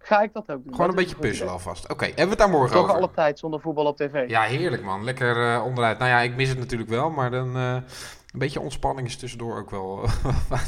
Ga 0.06 0.22
ik 0.22 0.34
dat 0.34 0.52
ook 0.52 0.64
doen. 0.64 0.74
Gewoon 0.74 0.90
een 0.90 0.96
beetje 0.96 1.16
puzzelen 1.16 1.54
alvast. 1.54 1.90
Oké, 1.90 2.06
hebben 2.06 2.24
we 2.24 2.30
het 2.30 2.40
daar 2.40 2.50
morgen 2.50 2.72
Toch 2.72 2.84
over? 2.84 2.96
alle 2.96 3.12
tijd 3.16 3.40
zonder 3.40 3.60
voetbal 3.60 3.86
op 3.86 3.98
tv. 3.98 4.30
Ja, 4.30 4.42
heerlijk 4.42 4.84
man. 4.84 5.04
Lekker 5.04 5.54
eh, 5.54 5.66
onderuit. 5.66 5.98
Nou 5.98 6.10
ja, 6.10 6.20
ik 6.20 6.36
mis 6.36 6.50
het 6.50 6.58
natuurlijk 6.58 6.90
wel, 6.90 7.10
maar 7.10 7.32
dan 7.32 7.56
eh, 7.56 7.74
een 7.74 8.40
beetje 8.40 8.60
ontspanning 8.60 9.08
is 9.08 9.18
tussendoor 9.18 9.58
ook 9.58 9.70
wel. 9.70 10.02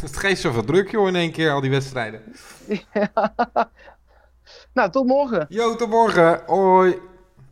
het 0.01 0.17
geeft 0.17 0.41
zoveel 0.41 0.63
druk 0.63 0.91
joh 0.91 1.07
in 1.07 1.15
één 1.15 1.31
keer, 1.31 1.51
al 1.51 1.61
die 1.61 1.71
wedstrijden. 1.71 2.21
nou, 4.73 4.91
tot 4.91 5.07
morgen. 5.07 5.45
Jo, 5.49 5.75
tot 5.75 5.89
morgen. 5.89 6.41
Hoi. 6.45 6.99